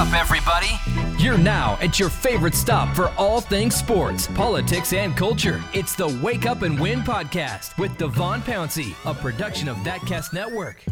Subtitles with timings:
[0.00, 0.70] up, everybody.
[1.22, 5.62] You're now at your favorite stop for all things sports, politics, and culture.
[5.74, 10.82] It's the Wake Up and Win podcast with Devon Pouncey, a production of ThatCast Network.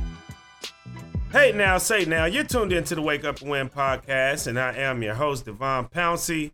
[1.33, 4.75] Hey now, say now, you're tuned into the Wake Up and Win podcast, and I
[4.75, 6.53] am your host, Devon Pouncey.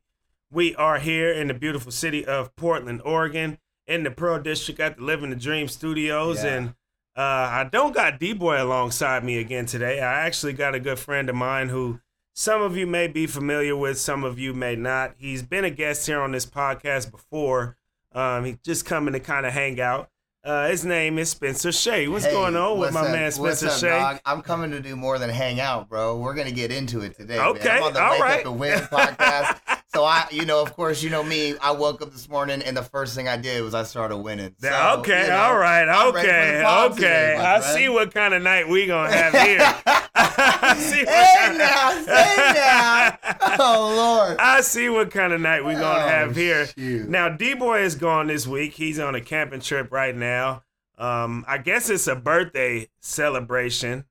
[0.52, 3.58] We are here in the beautiful city of Portland, Oregon,
[3.88, 6.54] in the Pearl District at the Living the Dream Studios, Yeah.
[6.54, 6.68] and
[7.16, 10.00] uh, I don't got D Boy alongside me again today.
[10.00, 11.98] I actually got a good friend of mine who
[12.34, 15.14] some of you may be familiar with, some of you may not.
[15.18, 17.76] He's been a guest here on this podcast before.
[18.12, 20.10] Um, he's just coming to kind of hang out.
[20.44, 22.06] Uh, his name is Spencer Shea.
[22.06, 23.10] What's Hey, going on with my up?
[23.12, 23.88] man Spencer up, Shea?
[23.88, 24.20] dog?
[24.26, 26.18] I'm coming to do more than hang out, bro.
[26.18, 27.38] We're gonna get into it today.
[27.38, 27.76] Okay, man.
[27.78, 28.40] I'm on the all Wake right.
[28.40, 29.58] Up and Win podcast.
[29.94, 31.54] so I, you know, of course, you know me.
[31.62, 34.54] I woke up this morning and the first thing I did was I started winning.
[34.58, 36.94] So, okay, you know, all right, okay, okay.
[36.94, 37.78] today, I friend.
[37.78, 39.60] see what kind of night we gonna have here.
[40.16, 43.18] I see what Hey kind now, say now.
[43.58, 44.36] Oh Lord.
[44.38, 46.66] I see what kind of night we gonna Oh, have here.
[46.66, 47.08] shoot.
[47.08, 48.72] Now, D Boy is gone this week.
[48.72, 50.62] He's on a camping trip right now.
[50.98, 54.04] Um, I guess it's a birthday celebration.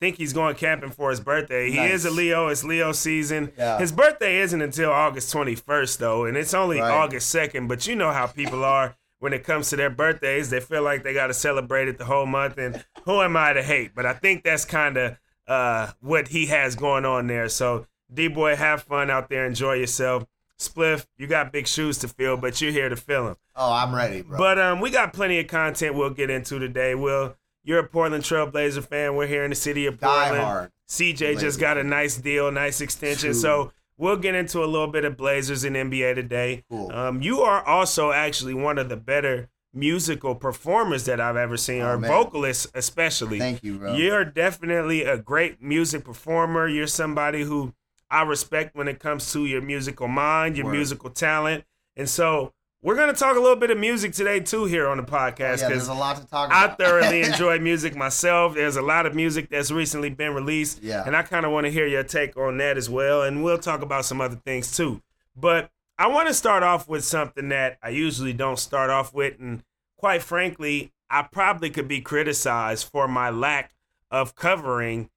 [0.00, 1.70] Think he's going camping for his birthday.
[1.70, 1.90] He Nice.
[1.92, 2.48] is a Leo.
[2.48, 3.52] It's Leo season.
[3.58, 3.78] Yeah.
[3.78, 6.90] His birthday isn't until August 21st, though, and it's only Right.
[6.90, 7.68] August 2nd.
[7.68, 10.48] But you know how people are when it comes to their birthdays.
[10.48, 12.56] They feel like they got to celebrate it the whole month.
[12.56, 13.94] And who am I to hate?
[13.94, 17.50] But I think that's kind of uh, what he has going on there.
[17.50, 19.44] So, D Boy, have fun out there.
[19.44, 20.24] Enjoy yourself.
[20.58, 23.36] Spliff, you got big shoes to fill, but you're here to fill them.
[23.56, 24.38] Oh, I'm ready, bro.
[24.38, 26.94] But um, we got plenty of content we'll get into today.
[26.94, 29.16] Will you're a Portland Trailblazer fan?
[29.16, 30.70] We're here in the city of Portland.
[30.88, 33.30] CJ just got a nice deal, nice extension.
[33.30, 33.34] True.
[33.40, 36.64] So we'll get into a little bit of Blazers and NBA today.
[36.68, 36.90] Cool.
[36.92, 41.82] Um, you are also actually one of the better musical performers that I've ever seen,
[41.82, 42.10] Oh, or man.
[42.10, 43.38] vocalists especially.
[43.38, 43.94] Thank you, bro.
[43.94, 46.66] You're definitely a great music performer.
[46.66, 47.72] You're somebody who
[48.10, 50.72] I respect when it comes to your musical mind, your Word.
[50.72, 51.62] musical talent.
[51.96, 52.52] And so
[52.82, 55.58] we're going to talk a little bit of music today, too, here on the podcast.
[55.58, 58.54] Oh, yeah, there's a lot to talk I thoroughly enjoy music myself.
[58.54, 60.82] There's a lot of music that's recently been released.
[60.82, 61.02] Yeah.
[61.04, 63.22] And I kind of want to hear your take on that as well.
[63.22, 65.02] And we'll talk about some other things, too.
[65.36, 69.38] But I want to start off with something that I usually don't start off with.
[69.38, 69.62] And
[69.98, 73.74] quite frankly, I probably could be criticized for my lack
[74.10, 75.10] of covering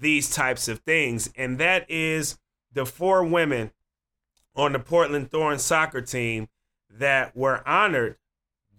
[0.00, 1.32] these types of things.
[1.34, 2.38] And that is
[2.72, 3.72] the four women
[4.54, 6.48] on the Portland Thorns soccer team
[6.90, 8.16] that were honored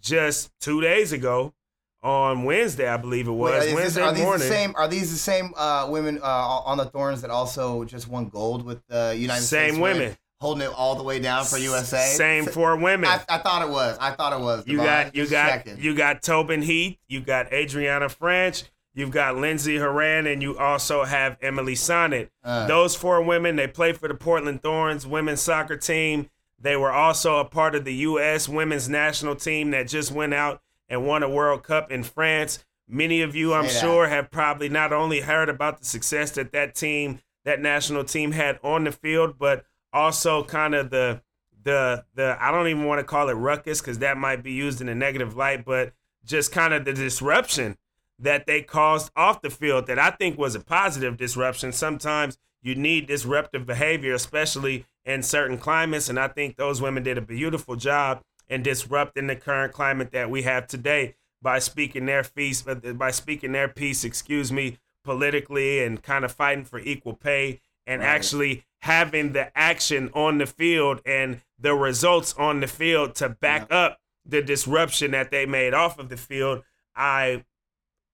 [0.01, 1.53] just two days ago
[2.01, 3.51] on Wednesday, I believe it was.
[3.51, 4.47] Wait, is this- Wednesday are these morning.
[4.47, 4.73] the same?
[4.77, 8.65] Are these the same uh, women uh, on the Thorns that also just won gold
[8.65, 9.81] with the United Same States?
[9.81, 10.17] women.
[10.39, 11.97] holding it all the way down for USA.
[12.15, 13.09] Same S- four women.
[13.09, 13.97] I, I thought it was.
[13.99, 14.65] I thought it was.
[14.65, 14.85] You Devon.
[15.07, 15.79] got you got checking.
[15.83, 21.03] you got Tobin Heath, you got Adrianna Franch, you've got Lindsey Horan, and you also
[21.03, 22.29] have Emily Sonnett.
[22.41, 22.65] Uh.
[22.67, 26.29] Those four women, they play for the Portland Thorns women's soccer team.
[26.61, 28.49] They were also a part of the U.S.
[28.49, 32.63] women's national team that just went out and won a World Cup in France.
[32.87, 36.75] Many of you, I'm sure, have probably not only heard about the success that that
[36.75, 41.21] team, that national team had on the field, but also kind of the
[41.63, 44.81] the the I don't even want to call it ruckus because that might be used
[44.81, 45.93] in a negative light, but
[46.25, 47.77] just kind of the disruption
[48.17, 51.71] that they caused off the field that I think was a positive disruption.
[51.71, 57.17] Sometimes you need disruptive behavior, especially in certain climates, and I think those women did
[57.17, 62.23] a beautiful job in disrupting the current climate that we have today by speaking their
[62.23, 67.15] piece, uh, by speaking their piece, excuse me, politically and kind of fighting for equal
[67.15, 68.07] pay and Right.
[68.07, 73.71] actually having the action on the field and the results on the field to back
[73.71, 76.63] up the disruption that they made off of the field.
[76.95, 77.45] I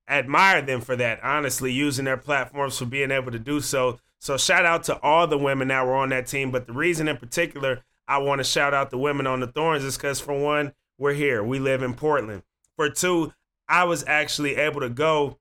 [0.08, 4.00] admire them for that, honestly, using their platforms for being able to do so.
[4.20, 6.52] So shout out to all the women that were on that team.
[6.52, 9.84] But the reason in particular I want to shout out the women on the Thorns
[9.84, 11.44] is because for one, we're here.
[11.44, 12.44] We live in Portland.
[12.76, 13.34] For two,
[13.68, 15.40] I was actually able to go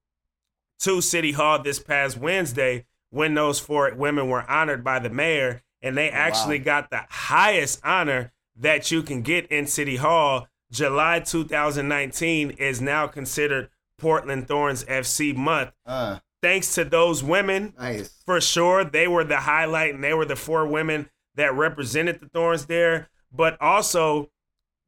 [0.80, 5.62] to City Hall this past Wednesday when those four women were honored by the mayor,
[5.82, 10.48] and they actually got the highest honor that you can get in City Hall.
[10.70, 15.70] July 2019 is now considered Portland Thorns FC month.
[15.86, 18.22] Uh, Thanks to those women, nice.
[18.26, 18.84] for sure.
[18.84, 23.08] They were the highlight, and they were the four women that represented the Thorns there.
[23.32, 24.30] But also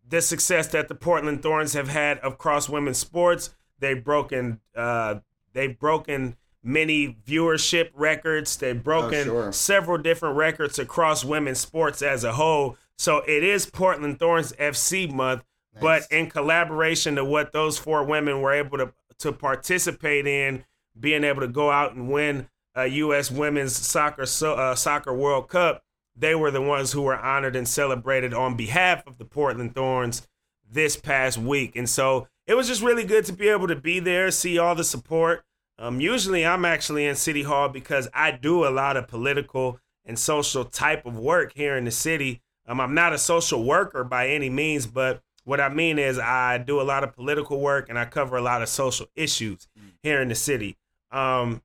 [0.07, 3.55] the success that the Portland Thorns have had across women's sports.
[3.79, 5.21] They've broken, uh,
[5.55, 8.59] they've broken many viewership records.
[8.59, 9.51] They've broken sure.
[9.51, 12.77] several different records across women's sports as a whole.
[12.99, 15.43] So it is Portland Thorns FC month,
[15.81, 20.63] but in collaboration to what those four women were able to to participate in,
[20.99, 23.31] being able to go out and win a U.S.
[23.31, 25.83] Women's Soccer so, uh, Soccer World Cup,
[26.15, 30.27] they were the ones who were honored and celebrated on behalf of the Portland Thorns
[30.71, 31.77] this past week.
[31.77, 34.75] And so it was just really good to be able to be there, see all
[34.75, 35.45] the support.
[35.79, 40.19] Um, usually I'm actually in City Hall because I do a lot of political and
[40.19, 42.41] social type of work here in the city.
[42.67, 46.59] Um, I'm not a social worker by any means, but what I mean is I
[46.59, 49.69] do a lot of political work and I cover a lot of social issues
[50.03, 50.77] here in the city.
[51.11, 51.63] Um,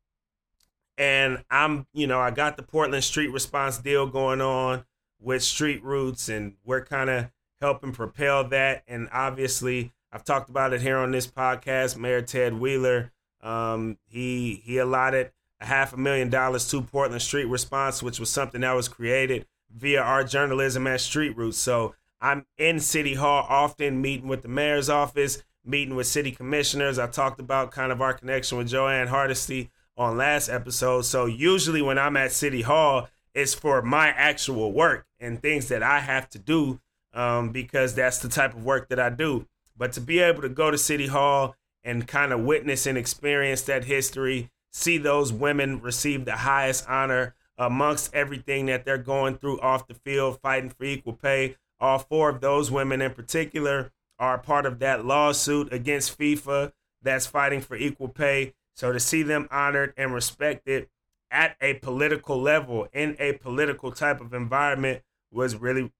[0.97, 4.85] and I'm, you know, I got the Portland Street Response deal going on
[5.19, 8.83] with Street Roots, and we're kind of helping propel that.
[8.87, 11.97] And obviously, I've talked about it here on this podcast.
[11.97, 13.11] Mayor Ted Wheeler,
[13.41, 18.29] um, he he allotted a half a million dollars to Portland Street Response, which was
[18.29, 21.57] something that was created via our journalism at Street Roots.
[21.57, 26.99] So I'm in City Hall often, meeting with the mayor's office, meeting with city commissioners.
[26.99, 31.03] I talked about kind of our connection with Jo Ann Hardesty on last episode.
[31.05, 35.83] So usually when I'm at City Hall, it's for my actual work and things that
[35.83, 36.79] I have to do
[37.13, 39.47] um, because that's the type of work that I do.
[39.77, 43.63] But to be able to go to City Hall and kind of witness and experience
[43.63, 49.59] that history, see those women receive the highest honor amongst everything that they're going through
[49.61, 51.55] off the field, fighting for equal pay.
[51.79, 56.71] All four of those women in particular are part of that lawsuit against FIFA
[57.01, 58.53] that's fighting for equal pay.
[58.75, 60.87] So to see them honored and respected
[61.29, 65.01] at a political level in a political type of environment
[65.31, 65.91] was really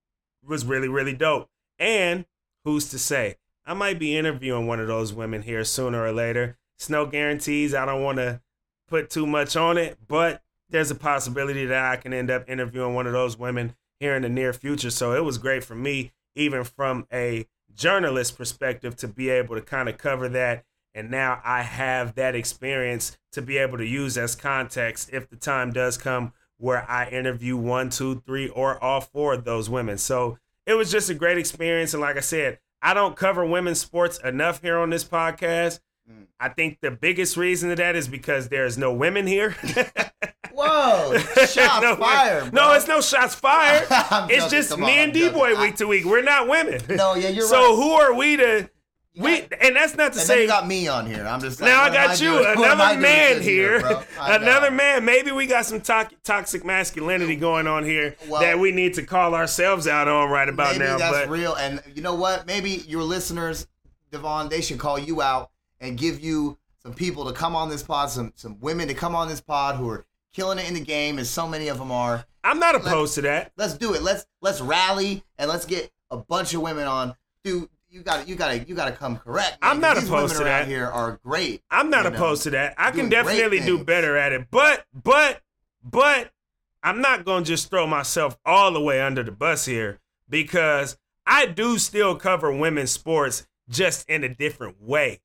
[0.45, 1.50] was really really dope.
[1.79, 2.25] And
[2.63, 6.57] who's to say I might be interviewing one of those women here sooner or later.
[6.77, 7.73] It's no guarantees.
[7.73, 8.41] I don't want to
[8.88, 12.95] put too much on it, but there's a possibility that I can end up interviewing
[12.95, 14.89] one of those women here in the near future.
[14.89, 19.62] So it was great for me, even from a journalist perspective, to be able to
[19.62, 24.18] kind of cover that and now I have that experience to be able to use
[24.18, 29.01] as context if the time does come where I interview one, two, three, or all
[29.01, 29.97] four of those women.
[29.97, 31.94] So it was just a great experience.
[31.94, 35.79] And like I said, I don't cover women's sports enough here on this podcast.
[36.09, 36.25] Mm.
[36.39, 39.56] I think the biggest reason to that is because there's no women here.
[40.62, 42.54] Whoa, shots no, fired.
[42.54, 43.88] No, it's no shots fired.
[44.30, 46.06] it's just me and D Boy week to week.
[46.06, 46.81] We're not women.
[46.90, 47.63] No, yeah, you're so right.
[47.63, 48.69] So who are we to
[49.18, 51.25] we and that's not to and say you got me on here.
[51.25, 55.04] I'm just like, now I got I you, another man here, here another man.
[55.04, 59.04] Maybe we got some to- toxic masculinity going on here well, that we need to
[59.04, 60.98] call ourselves out on right about maybe now.
[60.98, 62.48] That's but real, and you know what?
[62.48, 63.68] Maybe your listeners,
[64.12, 67.84] Devon, they should call you out and give you some people to come on this
[67.84, 70.81] pod, some some women to come on this pod who are killing it in the
[70.81, 72.25] game, as so many of them are.
[72.44, 73.51] I'm not opposed let's, to that.
[73.57, 74.01] Let's do it.
[74.01, 77.16] Let's let's rally and let's get a bunch of women on.
[77.44, 79.62] Dude, you got you got to you got to come correct.
[79.62, 80.68] Man, I'm not opposed to that.
[80.68, 81.62] Here are great.
[81.69, 82.75] I'm not opposed know, to that.
[82.78, 85.42] I can definitely do better at it, but but
[85.83, 86.31] but
[86.83, 90.00] I'm not gonna just throw myself all the way under the bus here
[90.30, 95.19] because I do still cover women's sports just in a different way.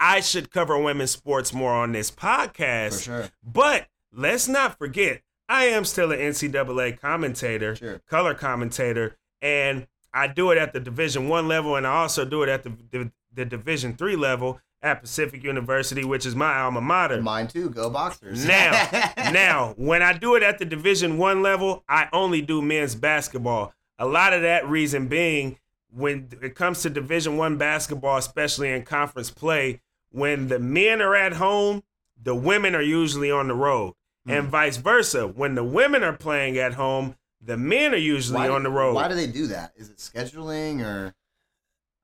[0.00, 2.94] I should cover women's sports more on this podcast.
[2.94, 3.28] For sure.
[3.42, 3.88] But
[4.18, 8.00] let's not forget, I am still an NCAA commentator, sure.
[8.08, 12.42] color commentator, and I do it at the Division One level, and I also do
[12.42, 16.80] it at the, the, the Division Three level at Pacific University, which is my alma
[16.80, 17.22] mater.
[17.22, 17.70] Mine too.
[17.70, 18.46] Go Boxers.
[18.46, 18.88] Now,
[19.32, 23.72] now, when I do it at the Division One level, I only do men's basketball.
[23.98, 25.58] A lot of that reason being,
[25.90, 31.14] when it comes to Division One basketball, especially in conference play, when the men are
[31.14, 31.82] at home,
[32.20, 33.94] the women are usually on the road,
[34.28, 34.38] mm.
[34.38, 35.26] and vice versa.
[35.26, 38.94] When the women are playing at home, the men are usually why on the road.
[38.94, 39.72] Why do they do that?
[39.76, 41.14] Is it scheduling or?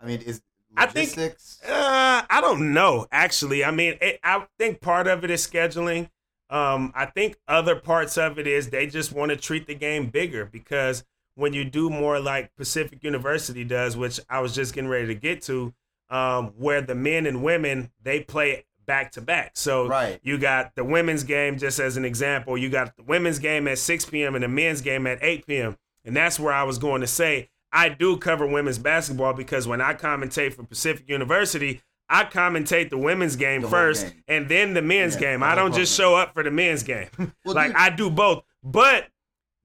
[0.01, 0.43] I mean, is
[0.77, 1.61] logistics?
[1.63, 3.07] I think uh, I don't know.
[3.11, 6.11] Actually, I mean, it, I think part of it is scheduling.
[6.51, 10.07] Um, I think other parts of it is they just want to treat the game
[10.09, 11.05] bigger because
[11.35, 15.15] when you do more like Pacific University does, which I was just getting ready to
[15.15, 15.75] get to,
[16.11, 19.53] um, where the men and women they play back to back.
[19.55, 20.21] So right.
[20.23, 23.79] you got the women's game, just as an example, you got the women's game at
[23.79, 24.35] 6 p.m.
[24.35, 25.77] and the men's game at 8 p.m.
[26.05, 29.81] And that's where I was going to say I do cover women's basketball because when
[29.81, 34.23] I commentate for Pacific University, I commentate the women's game the first game.
[34.29, 35.43] and then the men's yeah, game.
[35.43, 37.09] I don't just show up for the men's game.
[37.45, 37.77] Well, like dude.
[37.77, 38.45] I do both.
[38.63, 39.09] But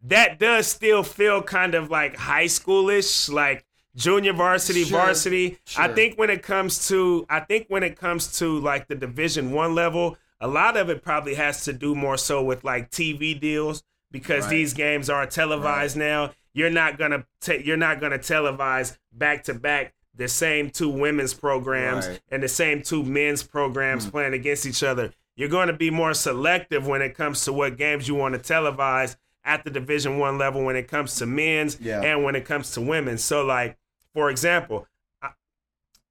[0.03, 3.65] that does still feel kind of like high schoolish, like
[3.99, 5.59] junior varsity, sure, varsity.
[5.65, 5.83] Sure.
[5.83, 9.51] I think when it comes to I think when it comes to like the division
[9.51, 13.39] 1 level, a lot of it probably has to do more so with like TV
[13.39, 14.51] deals because right.
[14.51, 16.05] these games are televised right.
[16.05, 16.31] now.
[16.53, 20.69] You're not going to take you're not going to televise back to back the same
[20.69, 22.19] two women's programs right.
[22.29, 24.11] and the same two men's programs mm.
[24.11, 25.13] playing against each other.
[25.35, 28.53] you're going to be more selective when it comes to what games you want to
[28.53, 29.15] televise
[29.45, 32.01] at the Division One level when it comes to men's Yeah.
[32.01, 33.17] and when it comes to women.
[33.17, 33.77] So, like
[34.13, 34.87] for example,
[35.21, 35.31] I-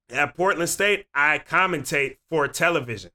[0.09, 3.11] at Portland State, I commentate for television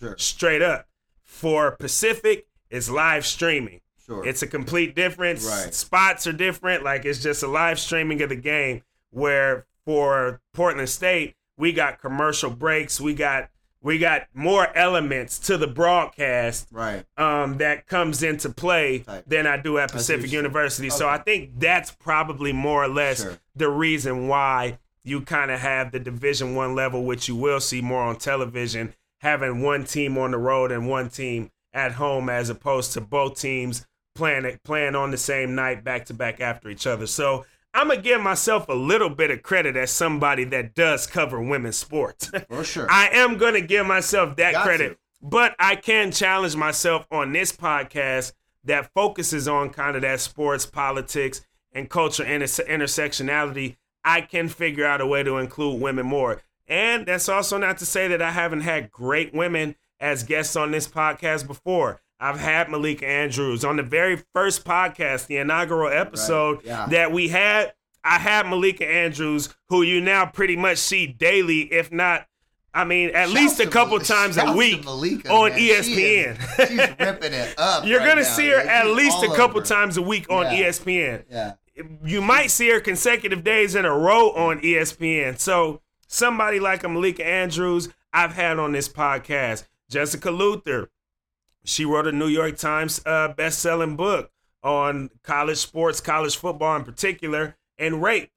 [0.00, 0.16] Sure.
[0.18, 0.88] straight up.
[1.24, 3.80] For Pacific, it's live streaming.
[4.04, 4.24] Sure.
[4.26, 5.44] It's a complete difference.
[5.44, 5.74] Right.
[5.74, 6.84] Spots are different.
[6.84, 8.82] Like it's just a live streaming of the game.
[9.10, 13.00] Where for Portland State, we got commercial breaks.
[13.00, 13.50] We got
[13.86, 17.04] we got more elements to the broadcast right.
[17.16, 19.24] um, that comes into play Type.
[19.28, 20.32] than I do at I see what Pacific.
[20.32, 20.90] University.
[20.90, 23.38] So I think that's probably more or less Sure.
[23.54, 27.80] the reason why you kind of have the Division One level, which you will see
[27.80, 32.50] more on television, having one team on the road and one team at home, as
[32.50, 36.88] opposed to both teams playing playing on the same night back to back after each
[36.88, 37.06] other.
[37.06, 37.46] So.
[37.76, 41.76] I'm gonna give myself a little bit of credit as somebody that does cover women's
[41.76, 42.30] sports.
[42.48, 42.86] For sure.
[42.90, 44.96] I am going to give myself that Got credit, to.
[45.22, 48.32] but I can challenge myself on this podcast
[48.64, 51.42] that focuses on kind of that sports, politics,
[51.72, 53.76] and culture inter- intersectionality.
[54.04, 56.42] I can figure out a way to include women more.
[56.68, 60.70] And that's also not to say that I haven't had great women as guests on
[60.70, 62.00] this podcast before.
[62.18, 66.86] I've had Malika Andrews on the very first podcast, the inaugural episode yeah.
[66.86, 67.74] that we had.
[68.02, 72.26] I had Malika Andrews, who you now pretty much see daily, if not,
[72.72, 75.58] I mean, at Shouts least a couple times a week Malika, on man.
[75.58, 76.68] She is- ESPN.
[76.68, 77.84] she's ripping it up.
[77.86, 79.66] You're right gonna now, see her at least a couple over.
[79.66, 80.68] times a week on Yeah.
[80.68, 81.24] ESPN.
[81.30, 81.54] Yeah.
[82.04, 85.38] You might see her consecutive days in a row on ESPN.
[85.38, 89.64] So somebody like a Malika Andrews, I've had on this podcast.
[89.90, 90.90] Jessica Luther,
[91.66, 94.30] she wrote a New York Times uh, best-selling book
[94.62, 98.30] on college sports, college football in particular, and rape.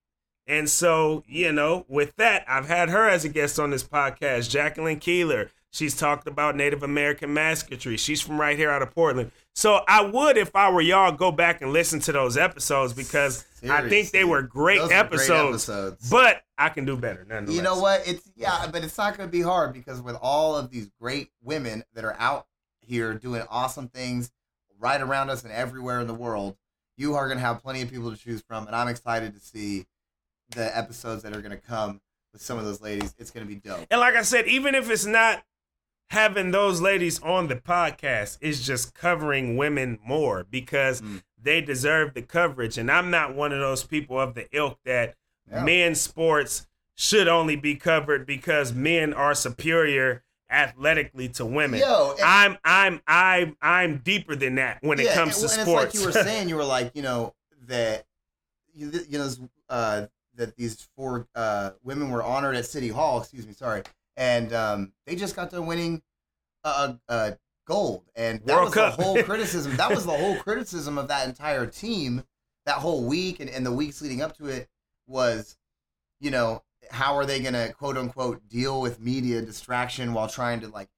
[0.48, 4.50] And so, you know, with that, I've had her as a guest on this podcast.
[4.50, 5.51] Jacqueline Keeler.
[5.71, 7.98] She's talked about Native American mascotry.
[7.98, 9.31] She's from right here out of Portland.
[9.53, 13.45] So I would, if I were y'all, go back and listen to those episodes because
[13.69, 16.09] I think they were great, episodes, episodes.
[16.09, 17.24] But I can do better.
[17.29, 17.55] Nonetheless.
[17.55, 18.07] You know what?
[18.07, 21.29] It's yeah, but it's not going to be hard because with all of these great
[21.43, 22.48] women that are out
[22.89, 24.31] here doing awesome things
[24.79, 26.58] right around us and everywhere in the world,
[26.98, 29.39] you are going to have plenty of people to choose from, and I'm excited to
[29.39, 29.86] see
[30.55, 32.01] the episodes that are going to come
[32.34, 33.13] with some of those ladies.
[33.19, 33.86] It's going to be dope.
[33.91, 35.43] And like I said, even if it's not
[36.10, 41.22] having those ladies on the podcast, it's just covering women more because Mm.
[41.41, 42.77] they deserve the coverage.
[42.79, 45.15] And I'm not one of those people of the ilk that
[45.51, 45.63] Yeah.
[45.63, 46.65] men's sports
[46.96, 51.79] should only be covered because men are superior athletically to women.
[51.79, 55.96] Yo, I'm I'm I'm I'm deeper than that when it comes and, to and sports.
[55.96, 57.34] It's like you were saying, you were like, you know,
[57.68, 58.06] that
[58.74, 59.29] you, you know
[59.70, 63.20] uh, that these four uh, women were honored at City Hall.
[63.20, 63.84] Excuse me, sorry,
[64.18, 66.01] and um, they just got done winning
[66.63, 67.32] uh, uh,
[67.65, 68.98] gold, and that World was Cup.
[68.98, 69.75] the whole criticism.
[69.77, 72.24] That was the whole criticism of that entire team.
[72.65, 74.70] That whole week and, and the weeks leading up to it
[75.08, 75.58] was,
[76.20, 80.60] you know, how are they going to quote unquote deal with media distraction while trying
[80.62, 80.89] to like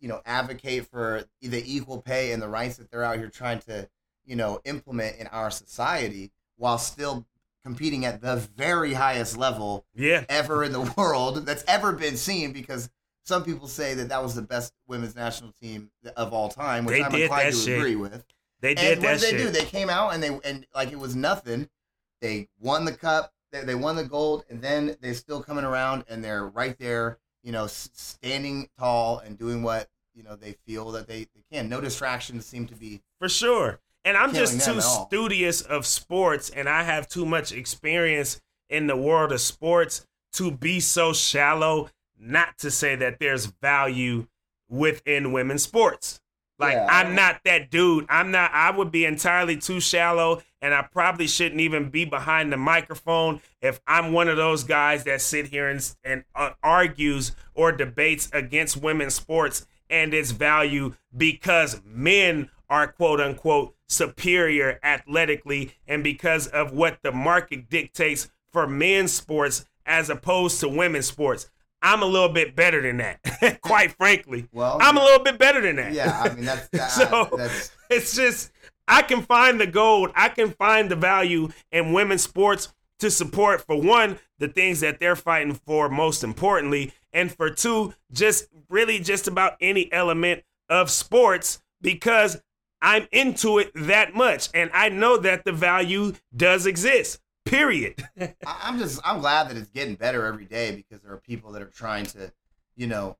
[0.00, 3.58] you know advocate for the equal pay and the rights that they're out here trying
[3.58, 3.88] to
[4.24, 7.26] you know implement in our society while still
[7.64, 10.24] competing at the very highest level yeah.
[10.28, 12.88] ever in the world that's ever been seen because
[13.24, 16.94] some people say that that was the best women's national team of all time which
[16.96, 17.78] They i'm inclined to shit.
[17.78, 18.24] agree with
[18.60, 19.46] They did and what did they shit.
[19.46, 21.68] do they came out and they and like it was nothing
[22.20, 26.04] they won the cup they, they won the gold and then they're still coming around
[26.08, 30.52] and they're right there you know s- standing tall and doing what you know they
[30.66, 33.80] feel that they, they can no distractions seem to be For sure.
[34.04, 38.40] And I'm just too studious of sports and I have too much experience
[38.70, 44.26] in the world of sports to be so shallow, not to say that there's value
[44.68, 46.20] within women's sports.
[46.58, 48.06] Like Yeah, I'm not that dude.
[48.08, 52.52] I'm not I would be entirely too shallow and I probably shouldn't even be behind
[52.52, 57.34] the microphone if I'm one of those guys that sit here and and uh, argues
[57.54, 65.72] or debates against women's sports and its value because men are quote unquote superior athletically
[65.86, 71.50] and because of what the market dictates for men's sports as opposed to women's sports.
[71.80, 74.48] I'm a little bit better than that, quite frankly.
[74.52, 75.92] well I'm a little bit better than that.
[75.92, 78.50] yeah i mean that's that, So- that's it's just
[78.88, 83.64] I can find the gold, I can find the value in women's sports to support
[83.64, 88.98] for one the things that they're fighting for most importantly, and for two, just really
[88.98, 92.40] just about any element of sports because
[92.80, 97.20] I'm into it that much and I know that the value does exist.
[97.44, 98.04] Period.
[98.46, 101.62] I'm just I'm glad that it's getting better every day because there are people that
[101.62, 102.32] are trying to,
[102.76, 103.16] you know,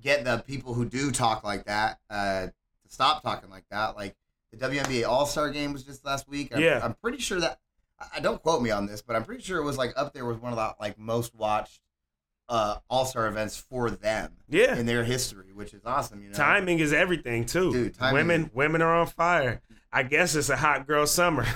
[0.00, 2.52] get the people who do talk like that uh, to
[2.88, 3.96] stop talking like that.
[3.96, 4.14] Like
[4.52, 6.54] the WNBA All Star Game was just last week.
[6.54, 6.80] I'm, Yeah.
[6.82, 7.58] I'm pretty sure that
[8.14, 10.24] I don't quote me on this, but I'm pretty sure it was like up there
[10.24, 11.80] with one of the like most watched
[12.48, 14.76] uh, All Star events for them Yeah.
[14.76, 16.22] in their history, which is awesome.
[16.22, 17.72] You know, Timing is everything too.
[17.72, 19.62] Dude, timing women is- women are on fire.
[19.92, 21.46] I guess it's a hot girl summer.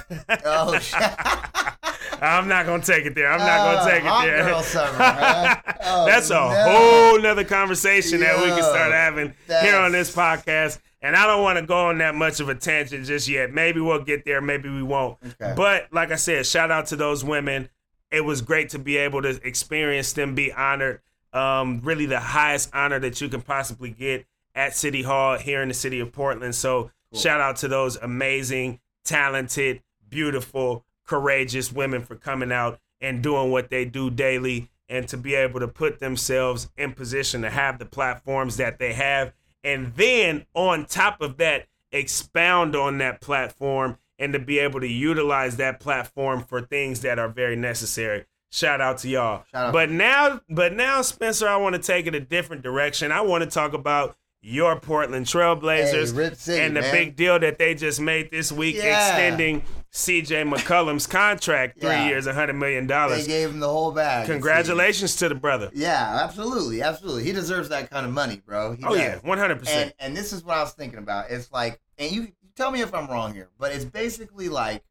[0.45, 1.03] Oh, shit.
[2.23, 3.31] I'm not gonna take it there.
[3.31, 4.45] I'm not Oh, gonna take it there.
[4.45, 5.63] girl summer?
[5.89, 6.49] Oh, That's a no.
[6.51, 10.81] whole nother conversation that we can start having here on this podcast.
[11.01, 13.53] And I don't want to go on that much of a tangent just yet.
[13.53, 15.19] Maybe we'll get there, maybe we won't.
[15.25, 15.55] Okay.
[15.57, 17.69] But like I said, shout out to those women.
[18.11, 21.01] It was great to be able to experience them be honored.
[21.33, 25.69] Um, really the highest honor that you can possibly get at City Hall here in
[25.69, 26.55] the city of Portland.
[26.55, 33.51] So shout out to those amazing, talented, beautiful, courageous women for coming out and doing
[33.51, 37.79] what they do daily and to be able to put themselves in position to have
[37.79, 39.33] the platforms that they have.
[39.65, 44.87] And then on top of that, expound on that platform and to be able to
[44.89, 48.25] utilize that platform for things that are very necessary.
[48.51, 49.45] Shout out to y'all.
[49.53, 53.13] Out but now, but now, Spencer, I want to take it a different direction.
[53.13, 56.93] I want to talk about your Portland Trailblazers Hey, City, and the man.
[56.95, 59.09] big deal that they just made this week, Yeah.
[59.09, 59.63] extending
[59.97, 62.09] CJ McCollum's contract, three Yeah.
[62.09, 62.87] years, $100 million.
[62.87, 64.27] They gave him the whole bag.
[64.27, 65.71] Congratulations to the brother.
[65.73, 67.25] Yeah, absolutely, absolutely.
[67.25, 68.73] He deserves that kind of money, bro.
[68.73, 68.99] He Oh does.
[68.99, 69.95] yeah, one hundred percent.
[69.99, 71.31] And and this is what I was thinking about.
[71.31, 74.85] It's like, and you, you tell me if I'm wrong here, but it's basically like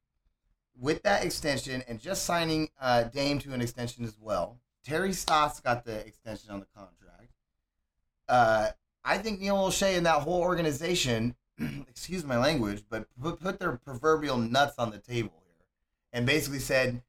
[0.75, 4.57] with that extension and just signing uh, Dame to an extension as well.
[4.83, 7.29] Terry Stotts got the extension on the contract.
[8.27, 8.69] Uh,
[9.03, 11.35] I think Neil Olshey and that whole organization,
[11.87, 15.65] excuse my language, but put, their proverbial nuts on the table here
[16.13, 17.01] and basically said,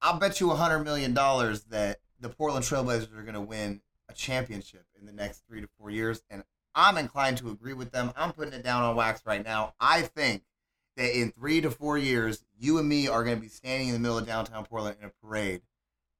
[0.00, 4.84] I'll bet you $100 million that the Portland Trailblazers are going to win a championship
[4.98, 6.22] in the next three to four years.
[6.30, 6.42] And
[6.74, 8.12] I'm inclined to agree with them.
[8.16, 9.74] I'm putting it down on wax right now.
[9.80, 10.42] I think
[10.96, 13.94] that in three to four years, you and me are going to be standing in
[13.94, 15.62] the middle of downtown Portland in a parade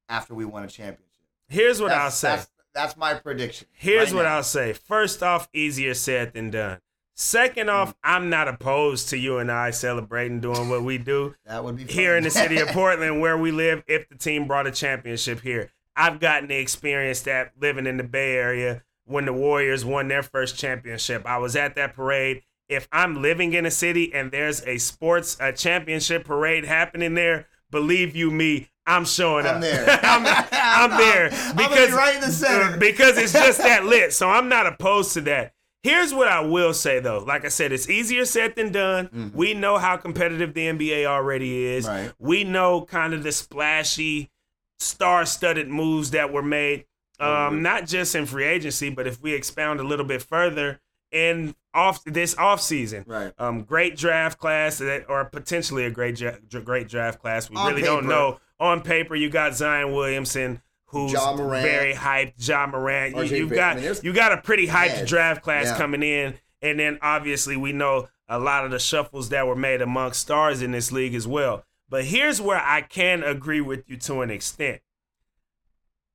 [0.09, 1.09] after we won a championship.
[1.47, 2.27] Here's what That's- I'll say.
[2.29, 3.67] That's, that's my prediction.
[3.71, 4.37] Here's right what now.
[4.37, 4.73] I'll say.
[4.73, 6.79] First off, easier said than done.
[7.15, 7.73] Second Mm.
[7.73, 11.77] off, I'm not opposed to you and I celebrating doing what we do That would
[11.77, 11.93] be fun.
[11.93, 15.41] here in the city of Portland where we live if the team brought a championship
[15.41, 15.71] here.
[15.95, 20.23] I've gotten to experience that living in the Bay Area when the Warriors won their
[20.23, 21.23] first championship.
[21.25, 22.41] I was at that parade.
[22.67, 27.45] If I'm living in a city and there's a sports a championship parade happening there,
[27.69, 29.61] believe you me, I'm showing I'm up.
[29.61, 29.99] there.
[30.03, 32.75] I'm, I'm there I'm be because right in the center.
[32.77, 34.13] because it's just that lit.
[34.13, 35.53] So I'm not opposed to that.
[35.83, 37.19] Here's what I will say though.
[37.19, 39.31] Like I said, it's easier said than done.
[39.35, 41.85] We know how competitive the NBA already is.
[41.85, 42.11] Right.
[42.19, 44.31] We know kind of the splashy,
[44.79, 46.85] star-studded moves that were made.
[47.19, 51.55] Um, not just in free agency, but if we expound a little bit further in
[51.73, 53.05] off this off season.
[53.07, 53.33] Right.
[53.37, 57.49] Um, great draft class that, or potentially a great dra- great draft class.
[57.49, 58.39] We On really don't know.
[58.59, 60.61] On paper, you got Zion Williamson,
[60.93, 61.63] who's Ja Morant.
[61.65, 62.37] very hyped.
[62.37, 63.15] John Morant.
[63.15, 63.55] You, RJ Barrett.
[63.55, 65.77] got I mean, you got a pretty hyped draft class Yeah.
[65.77, 69.81] coming in, and then obviously we know a lot of the shuffles that were made
[69.81, 71.65] amongst stars in this league as well.
[71.89, 74.81] But here's where I can agree with you to an extent.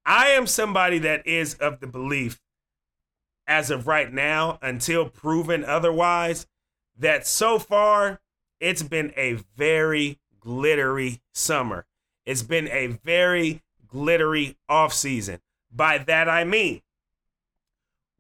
[0.07, 2.41] I am somebody that is of the belief,
[3.47, 6.47] as of right now, until proven otherwise,
[6.97, 8.21] that so far
[8.59, 11.87] it's been a very glittery summer.
[12.25, 15.41] It's been a very glittery offseason.
[15.71, 16.83] By that I mean,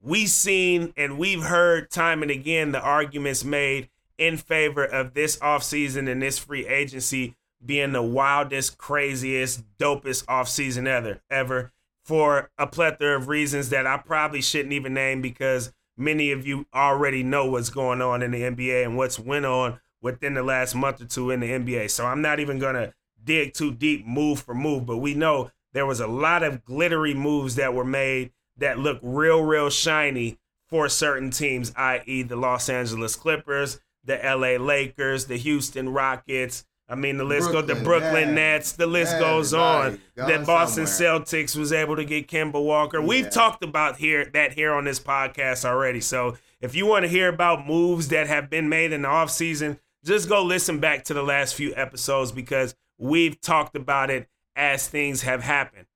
[0.01, 5.37] we've seen and we've heard time and again the arguments made in favor of this
[5.39, 11.73] offseason and this free agency being the wildest, craziest, dopest offseason ever ever
[12.05, 16.67] for a plethora of reasons that I probably shouldn't even name because many of you
[16.75, 20.75] already know what's going on in the NBA and what's went on within the last
[20.75, 21.91] month or two in the NBA.
[21.91, 25.87] So I'm not even gonna dig too deep move for move, but we know there
[25.87, 30.89] was a lot of glittery moves that were made that look real, real shiny for
[30.89, 36.65] certain teams, i.e., the Los Angeles Clippers, the LA Lakers, the Houston Rockets.
[36.91, 38.35] I mean, the list goes the Brooklyn, yeah.
[38.35, 38.73] Nets.
[38.73, 40.01] The list Yeah, goes on.
[40.17, 41.21] That Boston somewhere.
[41.21, 43.01] Celtics was able to get Kemba Walker.
[43.03, 46.01] We've talked about here that here on this podcast already.
[46.01, 49.79] So if you want to hear about moves that have been made in the offseason,
[50.05, 54.27] just go listen back to the last few episodes because we've talked about it
[54.59, 55.87] as things have happened.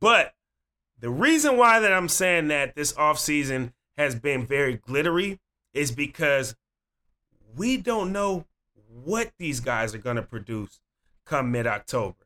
[0.00, 0.34] But
[0.98, 5.38] the reason why that I'm saying that this offseason has been very glittery
[5.72, 6.56] is because
[7.56, 8.44] we don't know
[9.04, 10.80] what these guys are going to produce
[11.24, 12.16] come mid October.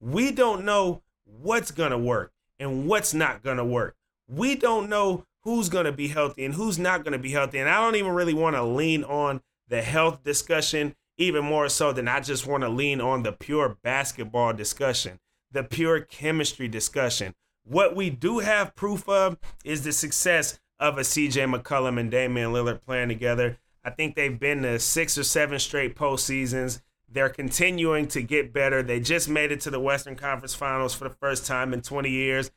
[0.00, 3.96] We don't know what's going to work and what's not going to work.
[4.28, 7.58] We don't know who's going to be healthy and who's not going to be healthy.
[7.58, 11.92] And I don't even really want to lean on the health discussion even more so
[11.92, 15.18] than I just want to lean on the pure basketball discussion,
[15.50, 17.34] the pure chemistry discussion.
[17.64, 22.52] What we do have proof of is the success of a CJ McCollum and Damian
[22.52, 23.58] Lillard playing together.
[23.84, 26.80] I think they've been to six or seven straight postseasons.
[27.10, 28.82] They're continuing to get better.
[28.82, 32.10] They just made it to the Western Conference Finals for the first time in 20
[32.10, 32.50] years.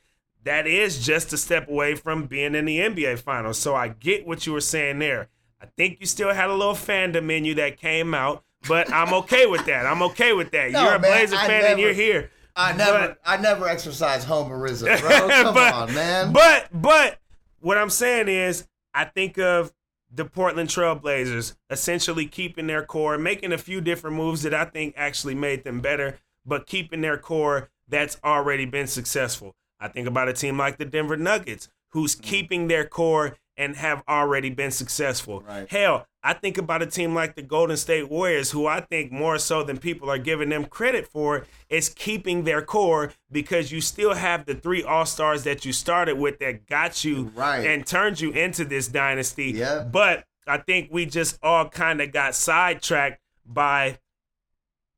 [0.43, 3.59] That is just a step away from being in the NBA Finals.
[3.59, 5.29] So I get what you were saying there.
[5.61, 9.13] I think you still had a little fandom in you that came out, but I'm
[9.13, 9.85] okay with that.
[9.85, 10.71] I'm okay with that.
[10.71, 12.31] No, you're a man, Blazer I fan never- and you're here.
[12.55, 15.09] I never, But- I never exercise homerism, bro.
[15.43, 16.33] Come but, on, man.
[16.33, 17.17] But but
[17.59, 19.71] what I'm saying is, I think of
[20.13, 24.93] the Portland Trailblazers essentially keeping their core, making a few different moves that I think
[24.97, 29.55] actually made them better, but keeping their core that's already been successful.
[29.79, 32.21] I think about a team like the Denver Nuggets, who's Mm.
[32.23, 35.41] keeping their core and have already been successful.
[35.47, 35.69] Right.
[35.69, 39.39] Hell, I think about a team like the Golden State Warriors, who I think more
[39.39, 44.13] so than people are giving them credit for, is keeping their core because you still
[44.13, 47.65] have the three All Stars that you started with that got you Right.
[47.65, 49.51] and turned you into this dynasty.
[49.51, 49.83] Yeah.
[49.91, 53.97] But I think we just all kind of got sidetracked by,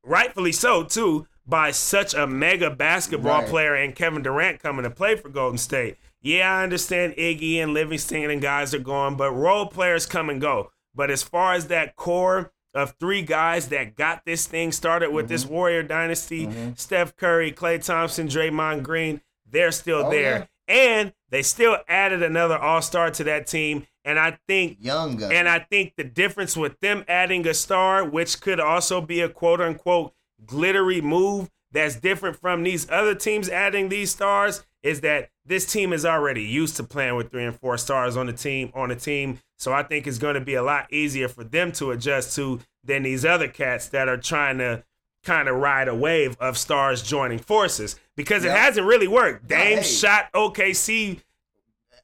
[0.02, 3.48] rightfully so too, by such a mega basketball Right.
[3.48, 5.96] player and Kevin Durant coming to play for Golden State.
[6.20, 10.40] Yeah, I understand Iggy and Livingston and guys are gone, but role players come and
[10.40, 10.70] go.
[10.94, 15.28] But as far as that core of three guys that got this thing started with
[15.28, 15.54] this Mm-hmm.
[15.54, 20.48] Warrior dynasty, Steph Curry, Klay Thompson, Draymond Green, they're still Oh, there.
[20.66, 23.86] And they still added another all-star to that team.
[24.04, 25.32] And I think Young gun.
[25.32, 29.28] and I think the difference with them adding a star, which could also be a
[29.28, 30.12] quote unquote
[30.44, 35.92] glittery move that's different from these other teams adding these stars, is that this team
[35.92, 38.96] is already used to playing with three and four stars on the team on the
[38.96, 39.38] team.
[39.64, 42.60] So I think it's going to be a lot easier for them to adjust to
[42.84, 44.84] than these other cats that are trying to
[45.24, 49.48] kind of ride a wave of stars joining forces because it hasn't really worked.
[49.48, 49.82] Dame hey.
[49.82, 51.20] shot OKC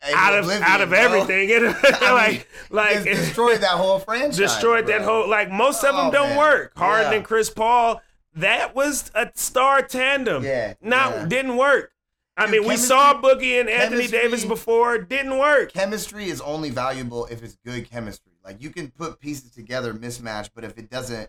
[0.02, 0.98] Hey, out of out of bro.
[0.98, 1.50] everything.
[2.00, 4.36] Like mean, like destroyed that whole franchise.
[4.38, 6.38] destroyed that whole like most of them Oh, don't man.
[6.38, 6.72] work.
[6.78, 7.16] Harden Yeah.
[7.18, 8.00] and Chris Paul,
[8.34, 10.42] that was a star tandem.
[10.44, 11.24] Yeah, not yeah.
[11.26, 11.92] didn't work.
[12.36, 14.98] I Dude, mean, we saw Boogie and Anthony Davis before.
[14.98, 15.72] Didn't work.
[15.72, 18.32] Chemistry is only valuable if it's good chemistry.
[18.44, 21.28] Like you can put pieces together, mismatch, but if it doesn't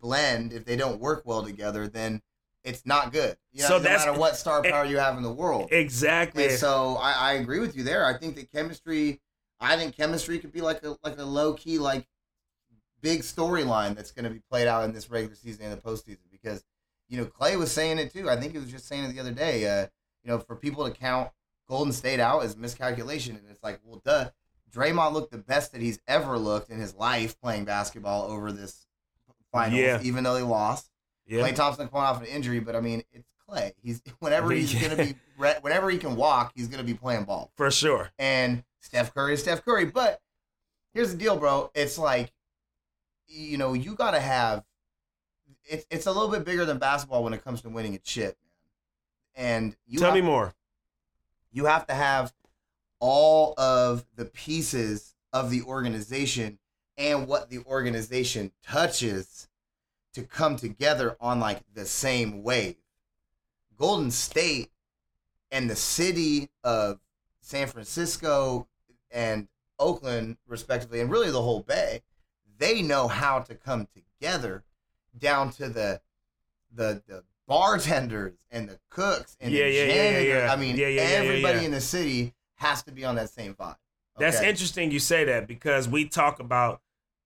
[0.00, 2.20] blend, if they don't work well together, then
[2.64, 3.36] it's not good.
[3.52, 5.68] You know, So no that's- matter what star power you have in the world.
[5.72, 6.44] Exactly.
[6.48, 8.04] And so I, I agree with you there.
[8.04, 9.20] I think that chemistry,
[9.60, 12.06] I think chemistry could be like a like a low key like
[13.00, 16.18] big storyline that's going to be played out in this regular season and the postseason
[16.32, 16.64] because
[17.08, 18.28] you know Klay was saying it too.
[18.28, 19.66] I think he was just saying it the other day.
[19.82, 19.86] Uh,
[20.28, 21.30] you know, for people to count
[21.68, 24.28] Golden State out is miscalculation, and it's like, well, duh.
[24.70, 28.86] Draymond looked the best that he's ever looked in his life playing basketball over this
[29.50, 29.98] finals, Yeah.
[30.02, 30.90] even though they lost.
[31.26, 31.40] yeah.
[31.40, 33.72] Klay Thompson coming off an injury, but I mean, it's Klay.
[33.82, 34.88] He's whenever he's Yeah.
[34.90, 37.50] gonna be, re- whenever he can walk, he's gonna be playing ball.
[37.56, 38.10] For sure.
[38.18, 39.86] And Steph Curry is Steph Curry.
[39.86, 40.20] But
[40.92, 41.70] here's the deal, bro.
[41.74, 42.30] It's like,
[43.26, 44.64] you know, you gotta have.
[45.64, 48.47] It's it's a little bit bigger than basketball when it comes to winning shit, man.
[49.38, 50.52] And you Tell have, me more.
[51.52, 52.34] you have to have
[52.98, 56.58] all of the pieces of the organization
[56.96, 59.48] and what the organization touches
[60.14, 62.74] to come together on like the same wave.
[63.76, 64.72] Golden State
[65.52, 66.98] and the city of
[67.40, 68.66] San Francisco
[69.12, 69.46] and
[69.78, 72.02] Oakland, respectively, and really the whole Bay,
[72.58, 74.64] they know how to come together
[75.16, 76.00] down to the
[76.74, 80.52] the the bartenders and the cooks and Yeah, the yeah, yeah, yeah, yeah.
[80.52, 83.76] I mean, everybody in the city has to be on that same vibe.
[84.18, 86.80] That's interesting you say that because we talk about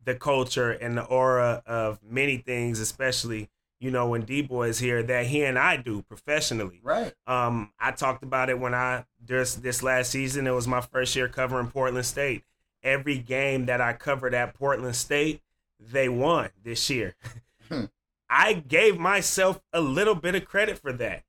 [0.05, 3.49] the culture and the aura of many things, especially,
[3.81, 6.81] you know, when D Boy is here, that he and I do professionally.
[6.83, 7.13] Right.
[7.27, 10.47] Um, I talked about it when I this this last season.
[10.47, 12.45] It was my first year covering Portland State.
[12.83, 15.41] Every game that I covered at Portland State,
[15.81, 17.15] they won this year.
[18.35, 21.23] I gave myself a little bit of credit for that.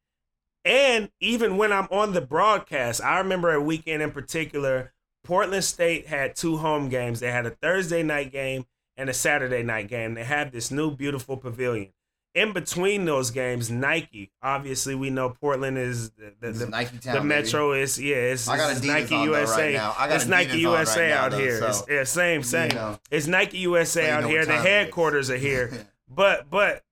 [0.63, 4.93] And even when I'm on the broadcast, I remember a weekend in particular,
[5.25, 7.19] Portland State had two home games.
[7.19, 10.13] They had a Thursday night game and a Saturday night game.
[10.13, 11.89] They had this new beautiful pavilion.
[12.35, 17.15] In between those games, Nike, obviously we know Portland is the, the, the, Nike town.
[17.15, 17.23] the.
[17.23, 19.65] Metro is yeah, it's, I got it's Nike USA.
[19.65, 19.93] right now.
[19.99, 21.59] I got it's Adidas Nike USA right out though, here.
[21.59, 22.71] so- It's, yeah, same, same.
[22.71, 22.99] You know.
[23.11, 24.45] It's Nike USA out here.
[24.45, 24.65] The time it is.
[24.65, 25.71] headquarters are here.
[26.15, 26.83] But but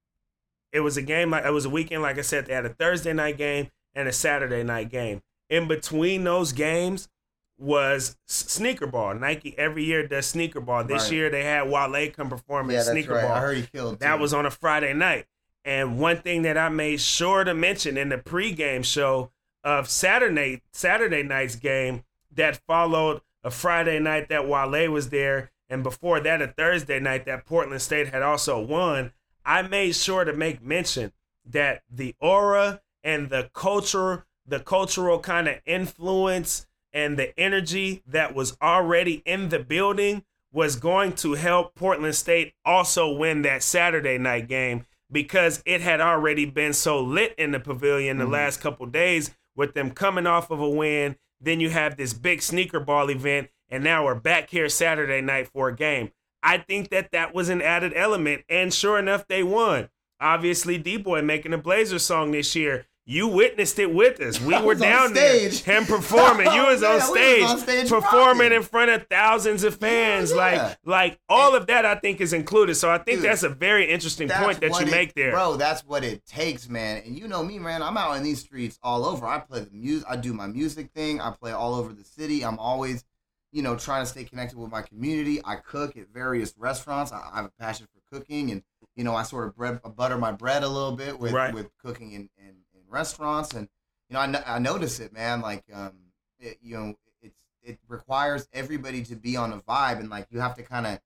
[0.72, 2.02] it was a game like it was a weekend.
[2.02, 5.22] Like I said, they had a Thursday night game and a Saturday night game.
[5.50, 7.10] In between those games
[7.58, 9.14] was sneaker ball.
[9.14, 10.84] Nike every year does sneaker ball.
[10.84, 11.12] This Right.
[11.12, 13.24] year they had Wale come perform Yeah, at sneaker right.
[13.24, 13.34] ball.
[13.34, 14.00] I heard he killed.
[14.00, 14.22] That too.
[14.22, 15.26] was on a Friday night.
[15.64, 19.32] And one thing that I made sure to mention in the pregame show
[19.64, 25.84] of Saturday Saturday night's game that followed a Friday night that Wale was there, and
[25.84, 29.12] before that a Thursday night that Portland State had also won.
[29.46, 31.12] I made sure to make mention
[31.46, 38.36] that the aura and the culture, the cultural kind of influence and the energy that
[38.36, 40.24] was already in the building
[40.54, 46.02] was going to help Portland State also win that Saturday night game because it had
[46.02, 48.32] already been so lit in the pavilion the Mhm.
[48.32, 51.16] last couple days with them coming off of a win.
[51.40, 55.48] Then you have this big sneaker ball event, and now we're back here Saturday night
[55.48, 56.12] for a game.
[56.44, 59.90] I think that that was an added element, and sure enough, they won.
[60.20, 62.86] Obviously, D Boy making a Blazers song this year.
[63.08, 64.40] You witnessed it with us.
[64.40, 66.46] We were down there, him performing.
[66.54, 68.58] You was Oh, on stage, was on stage performing rocking.
[68.58, 70.30] in front of thousands of fans.
[70.32, 70.64] Yeah, yeah.
[70.68, 72.76] Like, like all of that, I think is included.
[72.76, 75.32] So I think Dude, that's a very interesting point that you it- make there.
[75.32, 75.56] bro.
[75.58, 77.02] That's what it takes, man.
[77.04, 77.82] And you know me, man.
[77.82, 79.26] I'm out in these streets all over.
[79.26, 80.08] I play the music.
[80.10, 81.20] I do my music thing.
[81.20, 82.46] I play all over the city.
[82.46, 83.04] I'm always,
[83.52, 85.42] you know, trying to stay connected with my community.
[85.44, 87.12] I cook at various restaurants.
[87.12, 88.64] I, I have a passion for cooking, and
[88.96, 91.54] you know, I sort of bread, butter my bread a little bit with Right.
[91.54, 93.54] with cooking in, in, in restaurants.
[93.54, 93.68] And
[94.10, 95.42] you know, I, I notice it, man.
[95.42, 95.94] Like, um,
[96.40, 100.40] it, you know, it's it requires everybody to be on a vibe, and like you
[100.40, 101.00] have to kind of,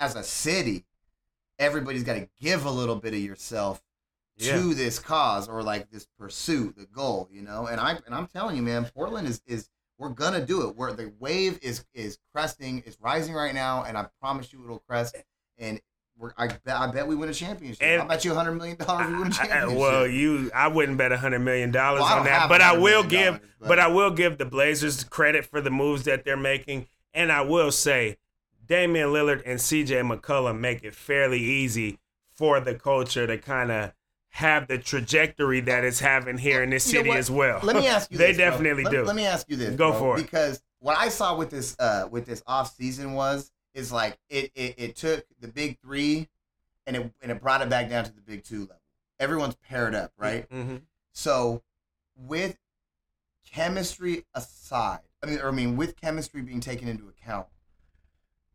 [0.00, 0.84] as a city,
[1.58, 3.82] everybody's got to give a little bit of yourself
[4.36, 4.56] Yeah.
[4.56, 7.66] to this cause or like this pursuit, the goal, you know.
[7.66, 10.76] And I and I'm telling you, man, Portland is is we're gonna do it.
[10.76, 14.80] Where the wave is is cresting, is rising right now, and I promise you it'll
[14.80, 15.16] crest.
[15.58, 15.80] And
[16.16, 17.82] we're, I bet I bet we win a championship.
[17.82, 19.78] And- I bet you hundred million dollars we win a I- I- championship.
[19.78, 23.02] well, you, I wouldn't bet a hundred million dollars Well, on that, but I will
[23.02, 26.86] give, but- but I will give the Blazers credit for the moves that they're making,
[27.12, 28.18] and I will say,
[28.66, 29.96] Damian Lillard and C.J.
[30.02, 31.98] McCollum make it fairly easy
[32.36, 33.92] for the culture to kind of
[34.34, 37.60] have the trajectory that it's having here in this You city as well.
[37.62, 38.18] Let me ask you.
[38.18, 39.04] they this, definitely do.
[39.04, 39.76] Let me ask you this.
[39.76, 40.22] Go bro, for it.
[40.22, 44.50] Because what I saw with this uh with this off season was is like it,
[44.56, 46.28] it it took the big three,
[46.84, 48.80] and it and it brought it back down to the big two level.
[49.20, 50.50] Everyone's paired up, right?
[50.50, 50.82] Mhm.
[51.12, 51.62] So,
[52.16, 52.58] with
[53.48, 57.46] chemistry aside, I mean, or I mean, with chemistry being taken into account,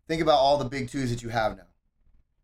[0.10, 1.68] think about all the big twos that you have now: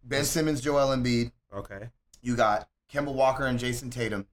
[0.06, 1.34] Ben Simmons, Joel Embiid.
[1.54, 1.90] Okay.
[2.22, 4.26] You got Kemba Walker and Jayson Tatum.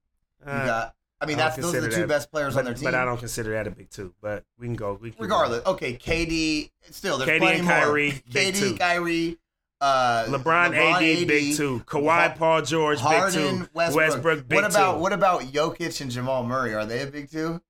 [0.46, 0.94] You Uh, got.
[1.20, 2.85] I mean, I that's those are the two that- best players on their team.
[2.85, 4.12] but I don't consider that a big two.
[4.20, 4.98] But we can go.
[5.01, 6.70] We can Regardless, okay, KD.
[6.90, 7.77] Still, there's KD plenty and more.
[7.77, 8.77] Kyrie, big KD, two.
[8.77, 9.38] Kyrie,
[9.81, 11.81] uh, LeBron, AD, big two.
[11.87, 13.68] Kawhi, Paul George, Harden, big two.
[13.94, 14.48] Westbrook.
[14.48, 14.98] big what about two.
[15.01, 16.75] what about Jokic and Jamal Murray?
[16.75, 17.61] Are they a big two?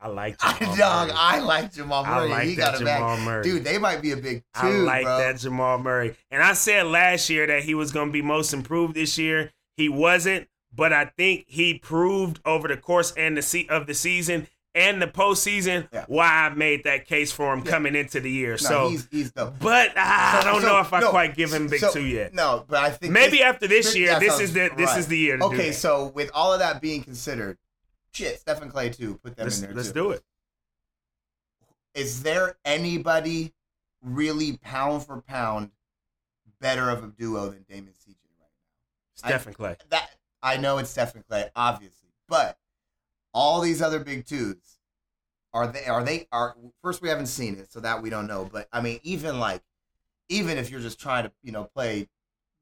[0.00, 1.16] I like I Jamal dog, Murray.
[1.18, 2.28] I like Jamal I Murray.
[2.28, 3.20] like he that got it back.
[3.20, 3.42] Murray.
[3.42, 4.66] Dude, they might be a big two.
[4.66, 5.18] I like bro.
[5.18, 6.14] that Jamal Murray.
[6.30, 9.50] And I said last year that he was going to be most improved this year.
[9.78, 13.94] He wasn't, but I think he proved over the course and the se- of the
[13.94, 16.04] season and the postseason Yeah.
[16.08, 17.70] why I made that case for him Yeah.
[17.70, 18.50] coming into the year.
[18.52, 19.46] No, so, he's he's the.
[19.46, 22.04] but I So- don't so- know if I no, quite give him big so- two
[22.04, 22.34] yet.
[22.34, 24.98] No, but I think Maybe this- after this year, this is the this right.
[24.98, 27.56] is the year to Okay, so with all of that being considered,
[28.12, 29.14] shit, Stephen Klay too.
[29.22, 29.94] Put them let's in there let's too.
[29.94, 30.22] do it.
[31.94, 33.52] is there anybody
[34.02, 35.70] really pound for pound
[36.60, 37.97] better of a duo than Damon CJ right I-
[39.18, 39.76] Stephen Klay.
[39.90, 40.10] That
[40.42, 42.58] I know it's Stephen Klay, obviously, but
[43.34, 44.78] all these other big twos
[45.52, 48.48] are they are they are first we haven't seen it, so that we don't know.
[48.50, 49.62] But I mean, even like
[50.28, 52.08] even if you're just trying to you know play,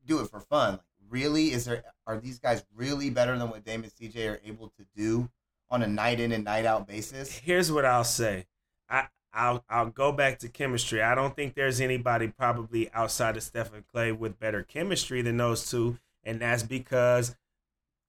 [0.06, 0.72] do it for fun.
[0.72, 4.68] Like, really, is there are these guys really better than what Damon CJ are able
[4.68, 5.28] to do
[5.68, 7.36] on a night in and night out basis?
[7.38, 8.46] Here's what I'll say.
[8.88, 11.02] I I'll I'll go back to chemistry.
[11.02, 15.70] I don't think there's anybody probably outside of Stephen Klay with better chemistry than those
[15.70, 17.34] two, and that's because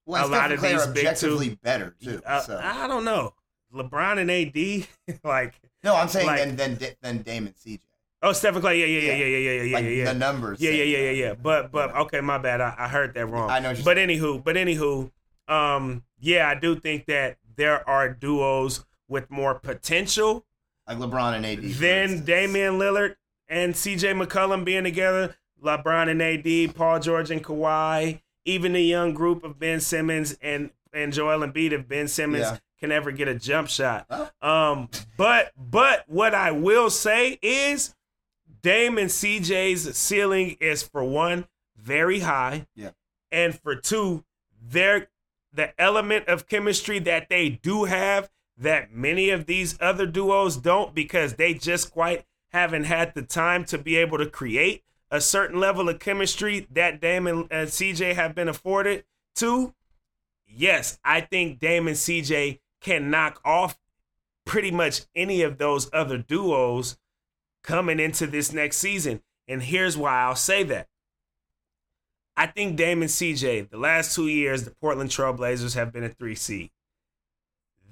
[0.04, 2.20] Well, A lot of these are big two- objectively better too.
[2.26, 2.60] uh, so.
[2.62, 3.34] I don't know.
[3.74, 7.80] LeBron and AD, like No, I'm saying like- then then then Damon CJ.
[8.22, 9.14] oh Stephen Klay, yeah, yeah, yeah, Yeah.
[9.16, 10.04] yeah, yeah, yeah, yeah, Like yeah, yeah.
[10.12, 10.60] the numbers.
[10.60, 11.34] Yeah, yeah, yeah, yeah, yeah.
[11.34, 12.60] But but okay, my bad.
[12.60, 13.50] I, I heard that wrong.
[13.50, 15.10] I know But anywho, but anywho,
[15.46, 20.44] um, yeah, I do think that there are duos with more potential
[20.86, 21.62] like LeBron and AD.
[21.74, 22.24] than.
[22.24, 23.16] Damian Lillard
[23.48, 29.12] and CJ McCollum being together, LeBron and AD, Paul George and Kawhi, even the young
[29.14, 32.58] group of Ben Simmons and and Joel Embiid if Ben Simmons Yeah.
[32.80, 34.06] can ever get a jump shot.
[34.10, 34.30] Oh.
[34.40, 37.94] Um, but but what I will say is
[38.62, 42.66] Dame and CJ's ceiling is for one very high.
[42.74, 42.90] Yeah.
[43.30, 44.24] And for two,
[44.60, 45.08] their
[45.52, 50.94] the element of chemistry that they do have, that many of these other duos don't
[50.94, 55.58] because they just quite haven't had the time to be able to create a certain
[55.58, 59.04] level of chemistry that Damon and uh, CJ have been afforded
[59.36, 59.74] to.
[60.46, 63.78] Yes, I think Damon CJ can knock off
[64.44, 66.98] pretty much any of those other duos
[67.62, 69.22] coming into this next season.
[69.46, 70.88] And here's why I'll say that.
[72.36, 76.34] I think Damon CJ, the last two years, the Portland Trailblazers have been a three
[76.34, 76.70] seed.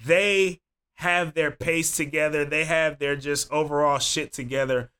[0.05, 0.61] They
[0.95, 2.45] have their pace together.
[2.45, 4.91] They have their just overall shit together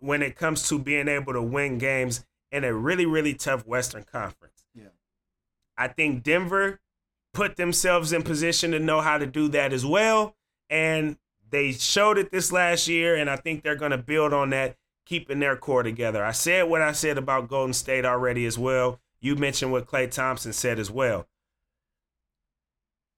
[0.00, 4.02] when it comes to being able to win games in a really, really tough Western
[4.02, 4.64] Conference.
[4.74, 4.88] Yeah.
[5.78, 6.80] I think Denver
[7.32, 10.34] put themselves in position to know how to do that as well.
[10.68, 11.16] And
[11.48, 14.76] they showed it this last year, and I think they're going to build on that,
[15.06, 16.24] keeping their core together.
[16.24, 19.00] I said what I said about Golden State already as well.
[19.20, 21.26] You mentioned what Klay Thompson said as well.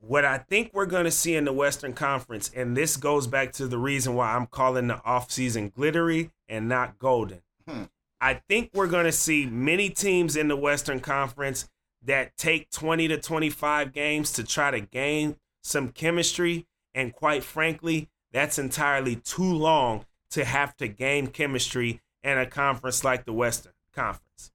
[0.00, 3.52] What I think we're going to see in the Western Conference, and this goes back
[3.52, 7.40] to the reason why I'm calling the offseason glittery and not golden.
[7.66, 7.84] Hmm.
[8.20, 11.68] I think we're going to see many teams in the Western Conference
[12.04, 16.66] that take 20 to 25 games to try to gain some chemistry.
[16.94, 23.02] And quite frankly, that's entirely too long to have to gain chemistry in a conference
[23.02, 24.52] like the Western Conference.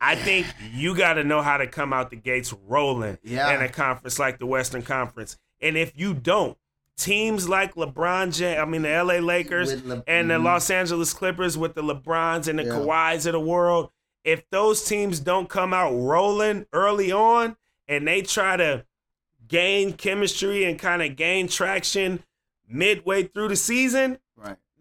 [0.00, 3.54] I think you got to know how to come out the gates rolling Yeah.
[3.54, 5.36] in a conference like the Western Conference.
[5.60, 6.56] And if you don't,
[6.98, 10.44] teams like LeBron James, I mean the LA Lakers Le- and the Mhm.
[10.44, 12.72] Los Angeles Clippers with the LeBrons and the Yeah.
[12.72, 13.90] Kawhis of the world,
[14.24, 17.56] if those teams don't come out rolling early on
[17.86, 18.84] and they try to
[19.46, 22.22] gain chemistry and kind of gain traction
[22.68, 24.18] midway through the season.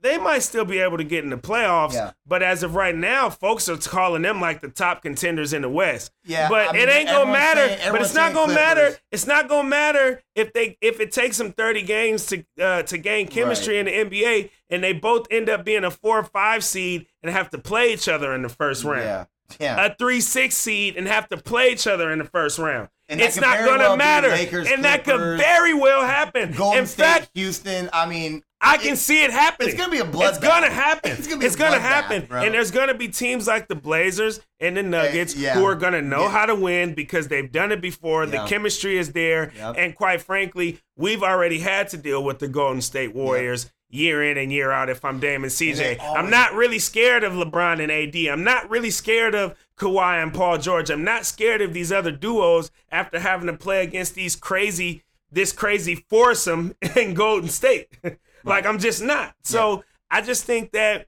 [0.01, 1.93] They might still be able to get in the playoffs.
[1.93, 2.11] Yeah.
[2.25, 5.69] But as of right now, folks are calling them like the top contenders in the
[5.69, 6.11] West.
[6.25, 7.67] Yeah, But I mean, it ain't gonna matter.
[7.67, 8.97] saying- but it's not gonna matter.
[9.11, 12.97] It's not gonna matter if they if it takes them thirty games to uh, to
[12.97, 16.63] gain chemistry in the NBA, and they both end up being a four or five
[16.63, 19.03] seed and have to play each other in the first round.
[19.03, 19.25] Yeah.
[19.59, 19.85] Yeah.
[19.85, 22.89] A three six seed and have to play each other in the first round.
[23.09, 26.51] And it's not gonna well matter, Lakers, and that could very well happen.
[26.51, 27.89] Golden in State, fact, Houston.
[27.93, 29.69] I mean, I can see it happening.
[29.69, 30.29] it's gonna be a bloodbath.
[30.29, 31.11] It's gonna happen.
[31.11, 32.25] It's It's gonna gonna, be a bloodbath, happen.
[32.25, 32.41] bro.
[32.43, 35.53] And there's gonna be teams like the Blazers and the Nuggets yeah.
[35.55, 36.29] who are gonna know Yeah.
[36.31, 38.25] how to win because they've done it before.
[38.25, 39.51] The chemistry is there.
[39.55, 39.75] Yep.
[39.77, 43.71] And quite frankly, we've already had to deal with the Golden State Warriors.
[43.89, 47.31] Year in and year out, if I'm Damon CJ, always- I'm not really scared of
[47.31, 48.27] LeBron and AD.
[48.29, 50.89] I'm not really scared of Kawhi and Paul George.
[50.89, 55.53] I'm not scared of these other duos after having to play against these crazy, this
[55.53, 57.87] crazy foursome in Golden State.
[58.43, 59.35] like I'm just not.
[59.43, 61.07] So I just think that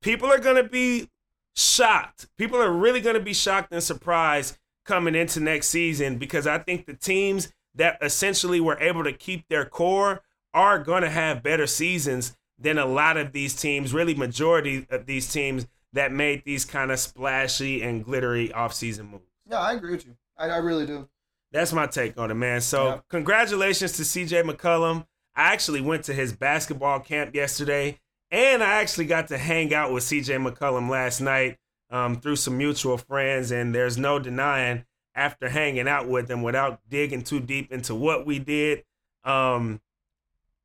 [0.00, 1.08] people are gonna be
[1.56, 2.26] shocked.
[2.36, 6.86] People are really gonna be shocked and surprised coming into next season because I think
[6.86, 10.22] the teams that essentially were able to keep their core
[10.54, 15.30] are gonna have better seasons than a lot of these teams, really majority of these
[15.32, 19.24] teams that made these kind of splashy and glittery offseason moves.
[19.48, 20.16] yeah, I agree with you.
[20.36, 21.08] I, I really do.
[21.52, 22.60] That's my take on it, man.
[22.60, 23.00] So, Yeah.
[23.08, 25.06] congratulations to CJ McCollum.
[25.38, 28.00] I actually went to his basketball camp yesterday,
[28.32, 31.58] and I actually got to hang out with CJ McCollum last night
[31.90, 33.52] um, through some mutual friends.
[33.52, 38.26] And there's no denying, after hanging out with him without digging too deep into what
[38.26, 38.84] we did,
[39.24, 39.80] um,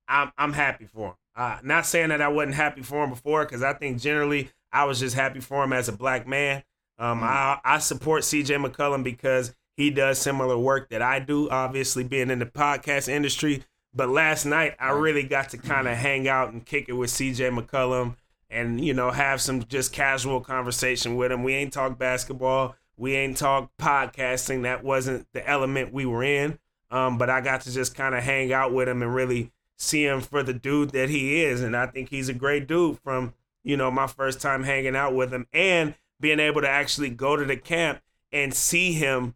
[0.07, 1.15] I'm, I'm happy for him.
[1.35, 4.85] Uh, not saying that I wasn't happy for him before, because I think generally I
[4.85, 6.63] was just happy for him as a black man.
[6.97, 7.23] Um, Mm.
[7.23, 12.29] I, I support CJ McCollum because he does similar work that I do, obviously being
[12.29, 13.63] in the podcast industry.
[13.93, 17.11] But last night, I really got to kind of hang out and kick it with
[17.11, 18.15] CJ McCollum
[18.49, 21.43] and, you know, have some just casual conversation with him.
[21.43, 22.75] We ain't talk basketball.
[22.97, 24.63] We ain't talk podcasting.
[24.63, 26.59] That wasn't the element we were in.
[26.89, 30.05] Um, but I got to just kind of hang out with him and really see
[30.05, 31.61] him for the dude that he is.
[31.61, 35.13] And I think he's a great dude from, you know, my first time hanging out
[35.13, 38.01] with him and being able to actually go to the camp
[38.31, 39.35] and see him.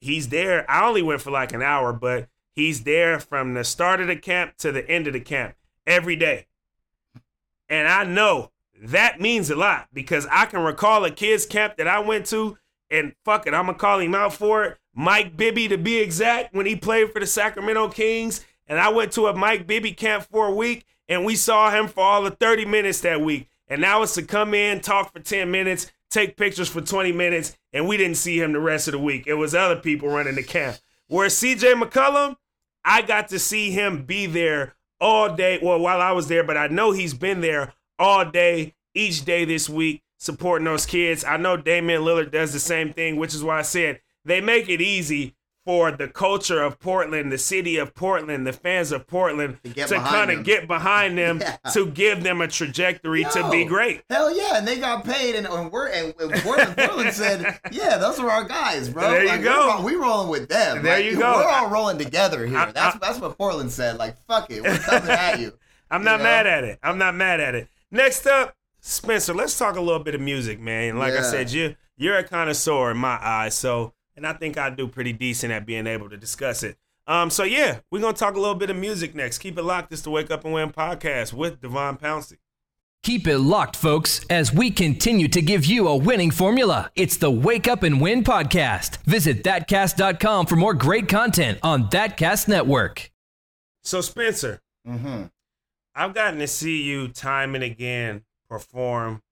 [0.00, 0.68] He's there.
[0.70, 4.16] I only went for like an hour, but he's there from the start of the
[4.16, 5.54] camp to the end of the camp
[5.86, 6.46] every day.
[7.68, 8.50] And I know
[8.82, 12.58] that means a lot because I can recall a kids' camp that I went to,
[12.90, 14.78] and fuck it, I'm gonna call him out for it.
[14.94, 18.44] Mike Bibby, to be exact, when he played for the Sacramento Kings.
[18.66, 21.88] And I went to a Mike Bibby camp for a week, and we saw him
[21.88, 23.48] for all of 30 minutes that week.
[23.68, 27.56] And now it's to come in, talk for 10 minutes, take pictures for 20 minutes,
[27.72, 29.26] and we didn't see him the rest of the week.
[29.26, 30.78] It was other people running the camp.
[31.08, 32.36] Whereas CJ McCollum,
[32.84, 35.58] I got to see him be there all day.
[35.62, 39.44] Well, while I was there, but I know he's been there all day, each day
[39.44, 41.24] this week, supporting those kids.
[41.24, 44.68] I know Damian Lillard does the same thing, which is why I said they make
[44.68, 45.34] it easy
[45.64, 49.94] for the culture of Portland, the city of Portland, the fans of Portland To to,
[49.96, 51.56] kind of get behind them Yeah.
[51.72, 54.02] to give them a trajectory to be great.
[54.10, 57.96] Hell yeah, and they got paid, and, and we're and, and Portland, Portland said, "Yeah,
[57.96, 59.02] those are our guys, bro.
[59.10, 59.76] There you Like, go.
[59.80, 60.82] We're, we rolling with them.
[60.82, 61.34] There Like, you go.
[61.36, 62.58] We're all rolling together here.
[62.58, 63.96] I- that's I- that's what Portland said.
[63.96, 65.52] Like, fuck it, we're coming at you.
[65.90, 66.24] I'm You not know?
[66.24, 66.78] mad at it.
[66.82, 67.68] I'm not mad at it.
[67.90, 70.98] Next up, Spencer, let's talk a little bit of music, man.
[70.98, 74.70] Like I said, you you're a connoisseur in my eyes, so and I think I
[74.70, 76.76] do pretty decent at being able to discuss it.
[77.06, 79.38] Um, so yeah, we're gonna talk a little bit of music next.
[79.38, 79.92] Keep it locked.
[79.92, 82.38] It's the Wake Up and Win podcast with Devon Pouncey.
[83.02, 86.90] Keep it locked, folks, as we continue to give you a winning formula.
[86.96, 88.96] It's the Wake Up and Win podcast.
[89.04, 93.10] Visit thatcast.com for more great content on Thatcast Network.
[93.82, 95.24] So Spencer, Mm-hmm.
[95.94, 99.22] I've gotten to see you time and again perform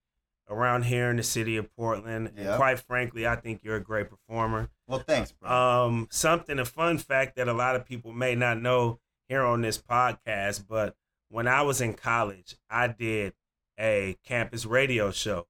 [0.53, 2.33] around here in the city of Portland.
[2.37, 4.71] And quite frankly, I think you're a great performer.
[4.87, 5.51] Well, thanks, bro.
[5.51, 9.63] Um, something a fun fact that a lot of people may not know here on
[9.63, 10.95] this podcast, but
[11.29, 13.33] when I was in college, I did
[13.81, 15.47] a campus radio show,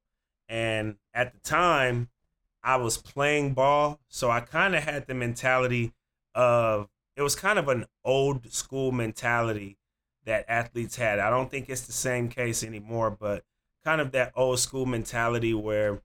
[0.49, 2.09] and at the time,
[2.63, 5.93] I was playing ball, so I kind of had the mentality
[6.35, 9.77] of it was kind of an old school mentality
[10.25, 11.19] that athletes had.
[11.19, 13.45] I don't think it's the same case anymore, but
[13.85, 16.01] kind of that old school mentality where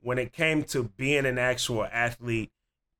[0.00, 2.50] when it came to being an actual athlete,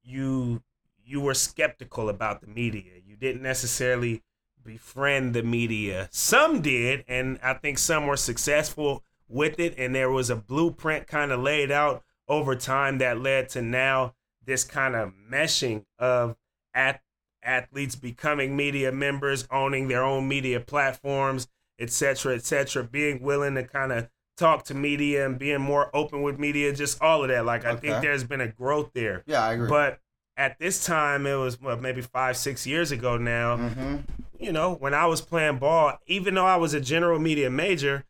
[0.03, 0.63] you
[1.05, 2.93] you were skeptical about the media.
[3.07, 4.23] You didn't necessarily
[4.63, 6.09] befriend the media.
[6.11, 9.75] Some did, and I think some were successful with it.
[9.79, 14.15] And there was a blueprint kind of laid out over time that led to now
[14.45, 16.37] this kind of meshing of
[16.75, 17.01] at
[17.43, 21.49] athletes becoming media members, owning their own media platforms,
[21.79, 24.09] etc., cetera, et cetera, being willing to kind of
[24.39, 27.45] talk to media and being more open with media, just all of that.
[27.45, 29.25] Like I think there's been a growth there.
[29.27, 29.69] yeah, I agree.
[29.69, 30.01] But
[30.37, 33.57] at this time, it was maybe five, six years ago now.
[33.57, 33.97] mm-hmm.
[34.39, 38.05] You know, when I was playing ball, even though I was a general media major,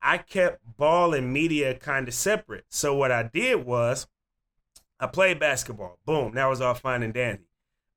[0.00, 2.64] I kept ball and media kind of separate.
[2.68, 4.06] So what I did was,
[5.00, 5.98] I played basketball.
[6.06, 7.48] Boom, that was all fine and dandy.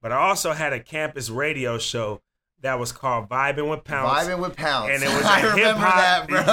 [0.02, 2.22] But I also had a campus radio show
[2.62, 4.12] that was called Vibing with Pounds.
[4.28, 6.40] Vibing with pounds, and it was I a remember hip-hop- that, bro.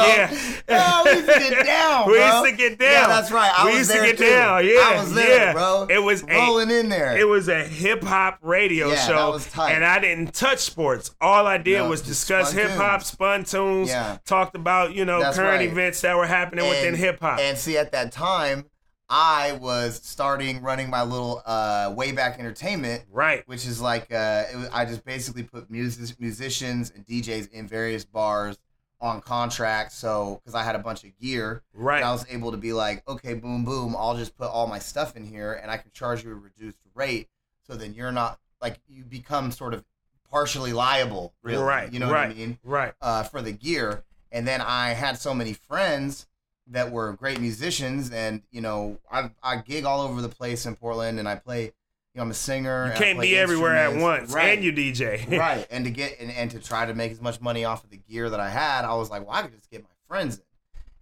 [0.69, 0.95] yeah.
[0.97, 2.43] oh, we used to get down, We bro.
[2.43, 2.91] used to get down.
[2.93, 3.51] Yeah, that's right.
[3.57, 4.31] I we was used to get too.
[4.31, 4.67] down.
[4.67, 5.53] Yeah, I was there, yeah.
[5.55, 5.87] bro.
[5.89, 7.17] It was a, rolling in there.
[7.17, 9.73] it was a hip hop radio Yeah, show, was tight.
[9.73, 11.15] and I didn't touch sports.
[11.23, 14.19] All I did No, was discuss hip hop, spun tunes, Yeah.
[14.27, 15.69] talked about you know That's current right.
[15.71, 17.39] events that were happening within hip hop.
[17.41, 18.67] And see, at that time,
[19.09, 24.57] I was starting running my little uh, Wayback Entertainment, Right, which is like uh, it
[24.57, 28.59] was, I just basically put music, musicians and DJs in various bars
[29.01, 29.93] on contract.
[29.93, 33.07] So because I had a bunch of gear, right, I was able to be like,
[33.07, 36.25] okay, boom, boom, I'll just put all my stuff in here, and I can charge
[36.25, 37.29] you a reduced rate.
[37.67, 39.85] So then you're not like you become sort of
[40.31, 41.63] partially liable, really.
[41.63, 41.93] right.
[41.93, 42.59] You know right, what I mean?
[42.65, 42.93] Right.
[43.01, 44.05] uh, for the gear.
[44.33, 46.27] And then I had so many friends
[46.69, 50.77] that were great musicians, and you know, I I gig all over the place in
[50.77, 51.73] Portland, and I play.
[52.15, 52.87] You know, I'm a singer.
[52.93, 54.57] You can't be everywhere at once, right?
[54.57, 55.37] and you DJ.
[55.39, 57.91] right, and to get and, and to try to make as much money off of
[57.91, 60.37] the gear that I had, I was like, well, I could just get my friends
[60.37, 60.43] in.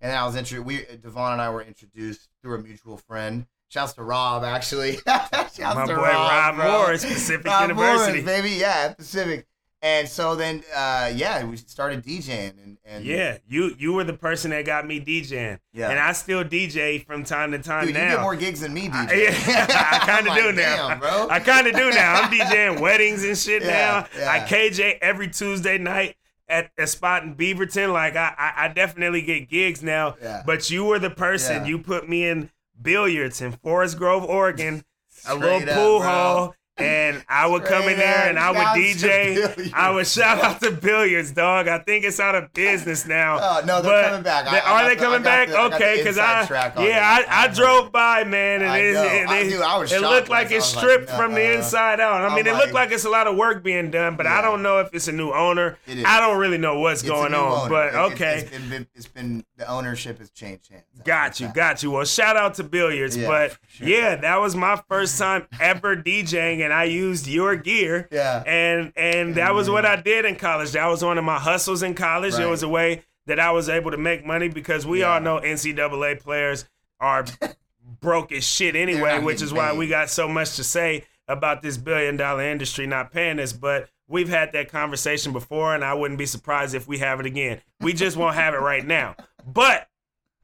[0.00, 0.66] And then I was introduced.
[0.66, 3.46] We Devon and I were introduced through a mutual friend.
[3.68, 4.96] Shouts to Rob, actually.
[5.06, 6.70] Shouts My to boy Rob, Rob.
[6.70, 8.22] Morris, Pacific Rob University.
[8.22, 8.50] Morris, baby.
[8.56, 9.46] Yeah, Pacific.
[9.84, 14.12] And so then, uh, yeah, we started DJing, and, and Yeah, you you were the
[14.12, 15.90] person that got me DJing, Yeah.
[15.90, 18.04] and I still DJ from time to time Dude, now.
[18.04, 19.30] you get more gigs than me, DJ.
[19.30, 20.98] I, I kind of I'm do like, now.
[21.00, 21.28] Bro.
[21.30, 22.14] I kind of do now.
[22.22, 24.20] I'm DJing weddings and shit Yeah, now.
[24.20, 24.30] yeah.
[24.30, 26.14] I KJ every Tuesday night
[26.48, 27.92] at a spot in Beaverton.
[27.92, 30.14] Like I, I, I definitely get gigs now.
[30.22, 30.44] Yeah.
[30.46, 31.66] But you were the person.
[31.66, 34.84] You put me in billiards in Forest Grove, Oregon,
[35.26, 36.08] a little up, pool bro.
[36.08, 36.54] hall.
[36.82, 39.72] And I would come in there and I would DJ.
[39.74, 41.68] I would shout out to billiards, dog.
[41.68, 43.38] I think it's out of business now.
[43.40, 44.46] Oh, no, they're But coming back.
[44.46, 45.48] I- they- I are they the- coming back?
[45.48, 46.42] the- the okay, because I,
[46.84, 47.24] yeah.
[47.28, 50.56] I, I drove by, man, and it, it, I- it- it looked like it.
[50.56, 51.56] it's stripped like, from the uh-uh.
[51.58, 52.20] inside out.
[52.22, 54.26] I I'm mean, it like- looked like it's a lot of work being done, but
[54.26, 55.78] I don't know if it's a new owner.
[55.86, 56.04] It is.
[56.06, 57.68] I don't really know what's It's going on, owner.
[57.70, 58.48] but It- okay.
[58.50, 60.82] It's been, it's been the ownership has changed hands.
[60.94, 61.90] That's Got you, got you.
[61.92, 63.86] Well, shout out to Billiards, Yeah, but sure.
[63.88, 68.08] yeah, that was my first time ever DJing, and I used your gear.
[68.10, 68.42] Yeah.
[68.44, 70.72] and and that was what I did in college.
[70.72, 72.34] That was one of my hustles in college.
[72.34, 75.14] It was a way that I was able to make money because we Yeah.
[75.14, 76.64] all know NCAA players
[76.98, 77.24] are
[78.00, 81.76] broke as shit anyway, which is why we got so much to say about this
[81.76, 83.52] billion dollar industry not paying us.
[83.52, 87.26] But we've had that conversation before, and I wouldn't be surprised if we have it
[87.26, 87.60] again.
[87.80, 89.14] We just won't have it right now.
[89.46, 89.88] But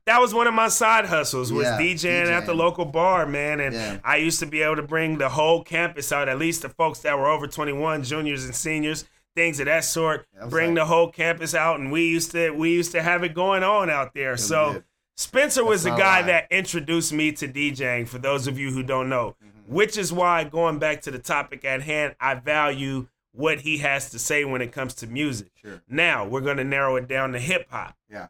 [0.07, 3.61] that was one of my side hustles was Yeah, DJing, at the local bar, man.
[3.61, 3.99] And Yeah.
[4.05, 7.01] I used to be able to bring the whole campus out, at least the folks
[7.01, 9.05] that were over 21, juniors and seniors,
[9.36, 10.26] things of that sort.
[10.40, 13.22] Was bring like- the whole campus out, and we used to we used to have
[13.22, 14.36] it going on out there.
[14.36, 14.82] so.
[15.16, 18.07] Spencer was the guy that introduced me to DJing.
[18.07, 19.74] For those of you who don't know, Mm-hmm.
[19.74, 24.11] which is why going back to the topic at hand, I value what he has
[24.11, 25.49] to say when it comes to music.
[25.61, 25.82] Sure.
[25.88, 27.96] Now we're going to narrow it down to hip hop.
[28.09, 28.28] Yeah.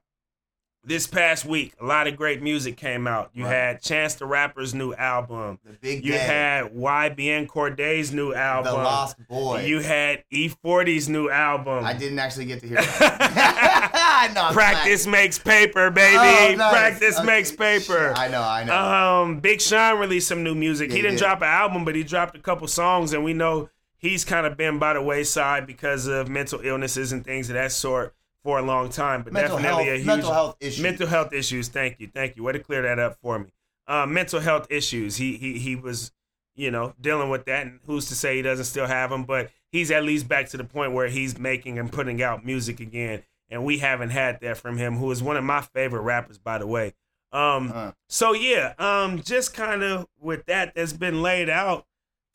[0.84, 3.30] This past week, a lot of great music came out.
[3.34, 3.52] You Right.
[3.52, 5.58] had Chance the Rapper's new album.
[5.64, 6.18] The big You day.
[6.18, 8.72] had YBN Cordae's new album.
[8.72, 8.78] the.
[8.78, 9.64] Lost Boy.
[9.66, 11.84] You had E40's new album.
[11.84, 14.30] I didn't actually get to hear that.
[14.34, 16.16] no, Practice makes paper, baby.
[16.16, 16.70] Oh.
[16.70, 18.14] Practice Okay, makes paper.
[18.16, 18.74] I know, I know.
[19.22, 20.88] Um, Big Sean released some new music.
[20.88, 21.24] Yeah, he didn't did.
[21.24, 23.68] drop an album, but he dropped a couple songs, and we know
[23.98, 27.72] he's kind of been by the wayside because of mental illnesses and things of that
[27.72, 28.14] sort
[28.48, 29.22] for a long time.
[29.22, 30.82] But mental definitely health, a huge mental health issue.
[30.82, 31.68] mental health issues.
[31.68, 32.42] Thank you, thank you.
[32.42, 33.52] Way to clear that up for me.
[33.86, 35.16] Uh, mental health issues.
[35.16, 36.12] He he he was,
[36.56, 39.24] you know, dealing with that, and who's to say he doesn't still have them?
[39.24, 42.80] But he's at least back to the point where he's making and putting out music
[42.80, 46.38] again, and we haven't had that from him, who is one of my favorite rappers,
[46.38, 46.94] by the way.
[47.32, 51.84] Um, Uh, so yeah, um, just kind of with that that's been laid out.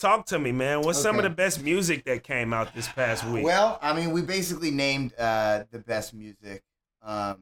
[0.03, 0.81] Talk to me, man.
[0.81, 3.45] What's some of the best music that came out this past week?
[3.45, 6.61] Well, I mean, we basically named uh, the best music,
[7.01, 7.37] um,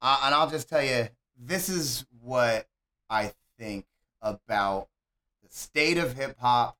[0.00, 2.68] uh, and I'll just tell you, this is what
[3.10, 3.86] I think
[4.20, 4.86] about
[5.42, 6.76] the state of hip hop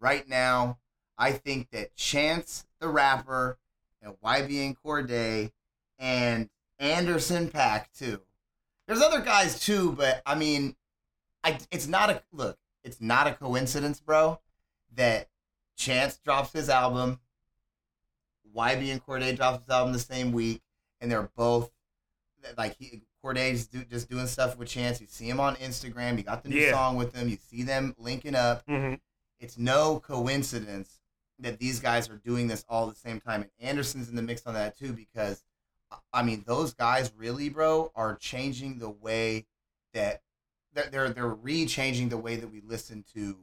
[0.00, 0.78] right now.
[1.18, 3.58] I think that Chance the rapper
[4.00, 5.52] and YBN Cordae
[5.98, 6.48] and
[6.78, 8.22] Anderson .Paak too.
[8.86, 10.74] There's other guys too, but I mean,
[11.44, 12.56] I it's not a look.
[12.86, 14.40] It's not a coincidence, bro,
[14.94, 15.28] that
[15.76, 17.18] Chance drops his album,
[18.54, 20.62] YB and Cordae drops his album the same week,
[21.00, 21.70] and they're both
[22.56, 25.00] like he Cordae's do, just doing stuff with Chance.
[25.00, 26.16] You see him on Instagram.
[26.16, 26.70] You got the new Yeah.
[26.70, 27.28] song with them.
[27.28, 28.62] You see them linking up.
[28.66, 28.94] hmm
[29.40, 31.00] It's no coincidence
[31.40, 34.22] that these guys are doing this all at the same time, and Anderson's in the
[34.22, 34.92] mix on that too.
[34.92, 35.42] Because
[36.12, 39.46] I mean, those guys really, bro, are changing the way
[39.92, 40.22] that
[40.76, 43.38] they're they're, they're re-changing the way that we listen to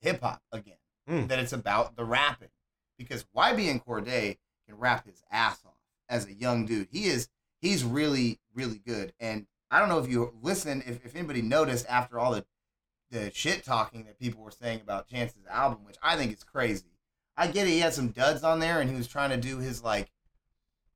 [0.00, 0.74] hip hop again
[1.08, 1.28] Mm.
[1.28, 2.50] that it's about the rapping
[2.98, 4.36] because YB and Cordae
[4.68, 5.72] can rap his ass off
[6.08, 6.88] as a young dude.
[6.92, 7.28] He is
[7.60, 9.12] he's really really good.
[9.18, 12.44] And I don't know if you listen if, if anybody noticed after all the
[13.10, 16.84] the shit talking that people were saying about Chance's album, which I think is crazy.
[17.36, 17.70] I get it.
[17.70, 20.10] He had some duds on there, and he was trying to do his like,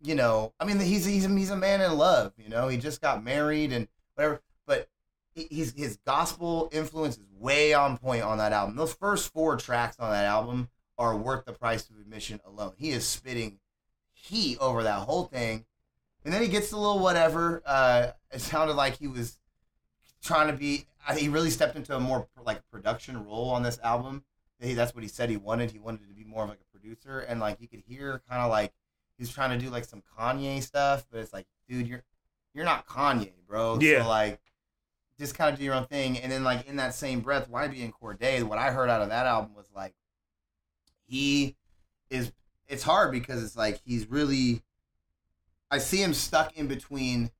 [0.01, 2.35] you know, I mean, he's he's he's a man in love.
[2.37, 4.43] You know, he just got married and whatever.
[4.67, 4.89] But
[5.35, 8.77] he's his gospel influence is way on point on that album.
[8.77, 10.69] Those first four tracks on that album
[10.99, 12.73] are worth the price of admission alone.
[12.79, 13.59] He is spitting
[14.13, 15.65] heat over that whole thing,
[16.25, 17.63] and then he gets a little whatever.
[17.67, 19.39] Uh, it sounded like he was
[20.23, 20.87] trying to be.
[21.07, 24.25] I he really stepped into a more like production role on this album.
[24.61, 25.71] He, that's what he said he wanted.
[25.73, 28.41] He wanted to be more of like a producer, and like you could hear kind
[28.41, 28.73] of like
[29.19, 32.03] he's trying to do like some Kanye stuff, but it's like, dude, you're
[32.55, 33.79] you're not Kanye, bro.
[33.81, 34.03] Yeah.
[34.03, 34.41] So like,
[35.19, 37.85] just kind of do your own thing, and then like in that same breath, YB
[37.85, 39.95] and Cordae, what I heard out of that album was like,
[41.07, 41.57] he
[42.11, 42.33] is.
[42.67, 44.63] It's hard because it's like he's really.
[45.71, 47.31] I see him stuck in between,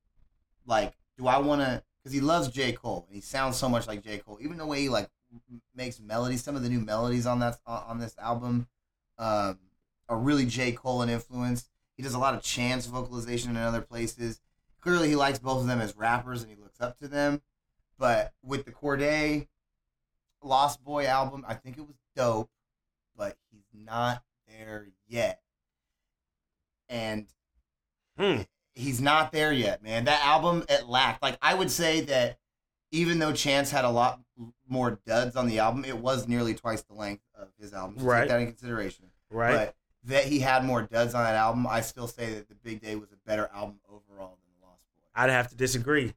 [0.65, 1.83] like, do I want to?
[2.01, 4.37] Because he loves J Cole and he sounds so much like J Cole.
[4.41, 5.09] Even the way he like
[5.75, 8.67] makes melodies, some of the new melodies on that on this album,
[9.17, 9.59] um,
[10.07, 11.67] are really J Cole and influence.
[11.97, 14.41] He does a lot of chance vocalization in other places.
[14.81, 17.41] Clearly, he likes both of them as rappers and he looks up to them.
[17.97, 19.47] But with the Cordae
[20.43, 22.49] Lost Boy album, I think it was dope,
[23.17, 25.41] but he's not there yet.
[26.89, 27.27] And
[28.17, 28.41] Hmm.
[28.73, 30.05] he's not there yet, man.
[30.05, 31.21] That album it lacked.
[31.21, 32.37] Like I would say that
[32.91, 34.21] even though Chance had a lot
[34.67, 37.99] more duds on the album, it was nearly twice the length of his album.
[37.99, 38.21] So Right.
[38.21, 39.11] Take that in consideration.
[39.29, 39.55] Right.
[39.55, 42.81] But that he had more duds on that album, I still say that the Big
[42.81, 45.03] Day was a better album overall than the Lost Boy.
[45.15, 46.13] I'd have to disagree.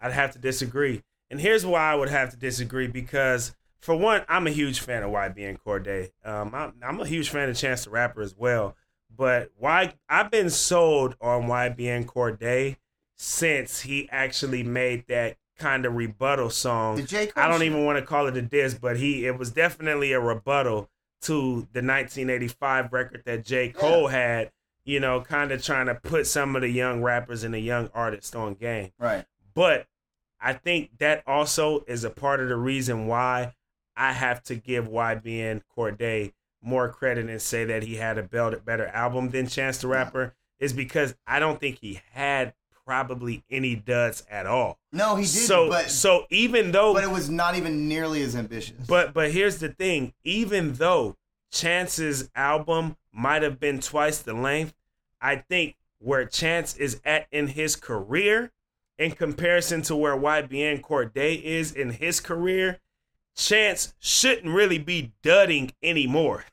[0.00, 1.02] I'd have to disagree.
[1.30, 5.02] And here's why I would have to disagree because, for one, I'm a huge fan
[5.02, 6.10] of YB and Cordae.
[6.24, 8.76] Um, I'm, I'm a huge fan of Chance the Rapper as well.
[9.14, 12.76] But why I've been sold on YB and Cordae
[13.16, 16.96] since he actually made that kind of rebuttal song.
[16.96, 17.26] The J.
[17.26, 20.12] Cole I don't even want to call it a diss, but he it was definitely
[20.12, 20.88] a rebuttal
[21.22, 23.70] to the 1985 record that J.
[23.70, 24.52] Cole had,
[24.84, 27.90] you know, kind of trying to put some of the young rappers and the young
[27.92, 28.92] artists on game.
[28.98, 29.24] Right.
[29.52, 29.86] But
[30.40, 33.54] I think that also is a part of the reason why
[33.96, 36.32] I have to give YBN Cordae
[36.62, 40.72] more credit and say that he had a better album than Chance the Rapper is
[40.72, 42.54] because I don't think he had
[42.86, 44.78] probably any duds at all.
[44.92, 45.28] No, he did.
[45.28, 48.76] so but, so even though but it was not even nearly as ambitious.
[48.86, 51.16] but but here's the thing, even though
[51.52, 54.74] Chance's album might have been twice the length,
[55.20, 58.52] I think where Chance is at in his career
[58.98, 62.80] in comparison to where YBN Cordae is in his career,
[63.36, 66.44] Chance shouldn't really be dudding anymore.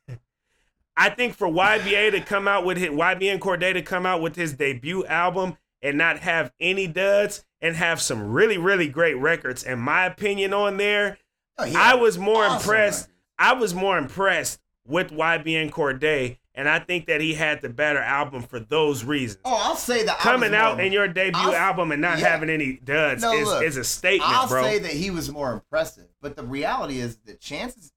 [0.96, 4.36] I think for YBA to come out with his, YBN Cordae to come out with
[4.36, 9.64] his debut album and not have any duds and have some really really great records
[9.64, 11.18] in my opinion on there,
[11.58, 13.02] Oh, he I was more awesome impressed.
[13.08, 13.14] records.
[13.40, 18.00] I was more impressed with YBN Cordae and I think that he had the better
[18.00, 19.42] album for those reasons.
[19.46, 22.30] Oh, I'll say that Coming out more- in your debut I'll- album and not yeah.
[22.30, 24.64] having any duds No, is, look, is a statement, I'll bro.
[24.64, 27.92] say that he was more impressive, but the reality is that Chance's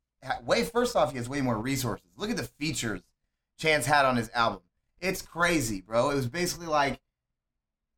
[0.45, 2.07] way first off, he has way more resources.
[2.17, 3.01] Look at the features
[3.59, 4.63] Chance had on his album.
[5.01, 6.11] It's crazy, bro.
[6.11, 7.01] It was basically like,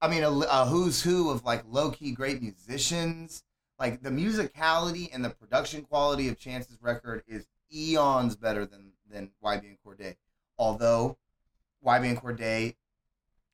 [0.03, 3.43] I mean, a, a who's who of like low key great musicians.
[3.79, 9.31] Like the musicality and the production quality of Chance's record is eons better than than
[9.43, 10.17] YB and Cordae.
[10.61, 11.17] Although
[11.85, 12.77] YB and Cordae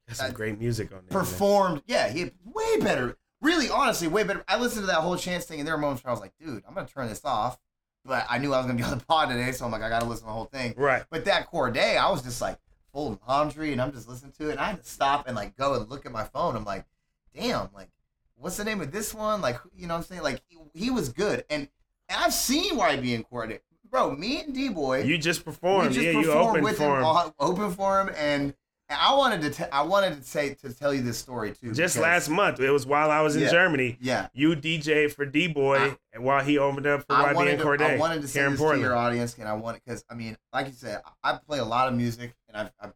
[0.08, 1.18] That's some great music on there.
[1.18, 1.82] performed.
[1.86, 3.16] Yeah, he had way better.
[3.40, 4.44] Really, honestly, way better.
[4.48, 6.32] I listened to that whole chance thing, and there were moments where I was like,
[6.38, 7.60] "Dude, I'm gonna turn this off."
[8.04, 9.88] But I knew I was gonna be on the pod today, so I'm like, I
[9.88, 10.74] gotta listen to the whole thing.
[10.76, 11.04] Right.
[11.10, 12.58] But that Cordae, I was just like
[12.92, 15.56] folding laundry, and I'm just listening to it, and I had to stop and like
[15.56, 16.56] go and look at my phone.
[16.56, 16.86] I'm like,
[17.34, 17.90] "Damn, like,
[18.34, 20.90] what's the name of this one?" Like, you know, what I'm saying, like, he, he
[20.90, 21.68] was good, and,
[22.08, 23.60] and I've seen YB in Cordae,
[23.96, 24.16] bro.
[24.16, 25.92] Me and D Boy, You just performed.
[25.92, 27.32] just yeah, you opened with for him, him.
[27.38, 28.54] open for him, and,
[28.88, 31.72] and I wanted to, t- I wanted to say to tell you this story too.
[31.72, 32.60] Just because- last month.
[32.60, 33.50] It was while I was in Yeah.
[33.50, 33.96] Germany.
[34.00, 34.28] yeah.
[34.32, 37.62] You DJ for D Boy and while he opened up for I YB wanted, and
[37.62, 37.90] Cordae.
[37.94, 40.66] I wanted to say this to your audience, and I want because I mean, like
[40.66, 42.92] you said, I I play a lot of music, and I've, I've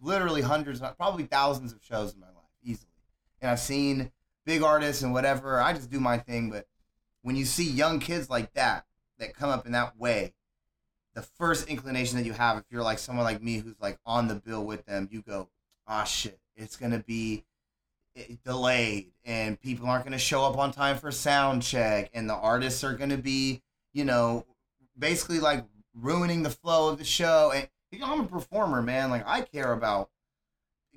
[0.00, 2.92] literally hundreds, probably thousands of shows in my life, easily,
[3.40, 4.12] and I've seen
[4.44, 5.60] big artists and whatever.
[5.60, 6.66] I just do my thing, but
[7.22, 8.84] when you see young kids like that
[9.18, 10.34] that come up in that way,
[11.16, 14.28] the first inclination that you have, if you're like someone like me who's like on
[14.28, 15.48] the bill with them, you go,
[15.88, 17.42] ah, shit, it's gonna be
[18.14, 22.34] eh, delayed, and people aren't gonna show up on time for sound check, and the
[22.34, 23.62] artists are gonna be,
[23.94, 24.44] you know,
[24.98, 25.64] basically like
[25.94, 27.50] ruining the flow of the show.
[27.54, 29.08] And you know, I'm a performer, man.
[29.08, 30.10] Like I care about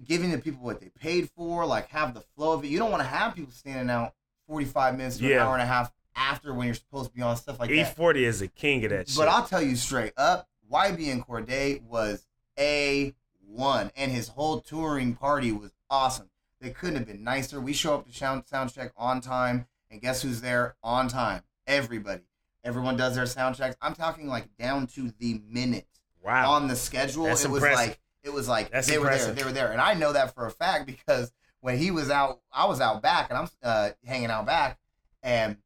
[0.03, 2.67] giving the people what they paid for, like have the flow of it.
[2.67, 4.13] You don't want to have people standing out
[4.47, 5.35] 45 minutes to Yeah.
[5.37, 7.95] an hour and a half after when you're supposed to be on stuff like that.
[7.95, 9.17] E40 is a king of that shit.
[9.17, 12.27] But I'll tell you straight up, YB and Cordae was
[12.59, 13.15] a
[13.47, 16.29] one, and his whole touring party was awesome.
[16.61, 17.59] They couldn't have been nicer.
[17.61, 21.43] We show up to sound sound check on time, and guess who's there on time?
[21.65, 22.23] Everybody.
[22.63, 23.77] Everyone does their sound checks.
[23.81, 25.87] I'm talking like down to the minute
[26.23, 26.51] wow.
[26.51, 27.23] on the schedule.
[27.23, 29.31] That's it was like it was like That's they were there.
[29.31, 32.41] They were there, and I know that for a fact because when he was out,
[32.51, 34.77] I was out back, and I'm uh, hanging out back,
[35.23, 35.57] and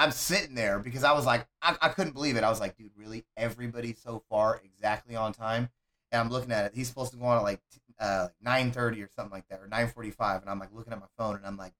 [0.00, 2.42] I'm sitting there because I was like, I, I couldn't believe it.
[2.42, 3.26] I was like, dude, really?
[3.36, 5.68] Everybody so far exactly on time?
[6.10, 6.72] And I'm looking at it.
[6.74, 7.60] He's supposed to go on at like
[7.98, 11.36] uh, 9:30 or something like that, or 9:45, and I'm like looking at my phone,
[11.36, 11.74] and I'm like,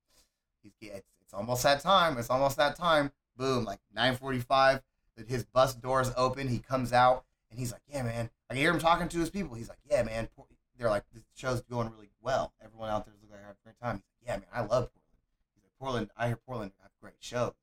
[0.63, 2.19] he's it's, it's almost that time.
[2.19, 3.11] It's almost that time.
[3.39, 4.83] Boom, like 9:45.
[5.27, 6.47] His bus doors open.
[6.49, 8.29] He comes out, and he's like, yeah, man.
[8.51, 9.57] I can hear him talking to his people.
[9.57, 10.29] He's like, yeah, man.
[10.77, 12.53] They're like, the show's going really well.
[12.63, 13.97] Everyone out there's looking like having a great time.
[13.97, 15.17] He's like, yeah, man, I love Portland.
[15.55, 16.11] He's like, Portland.
[16.19, 17.55] I hear Portland have great shows.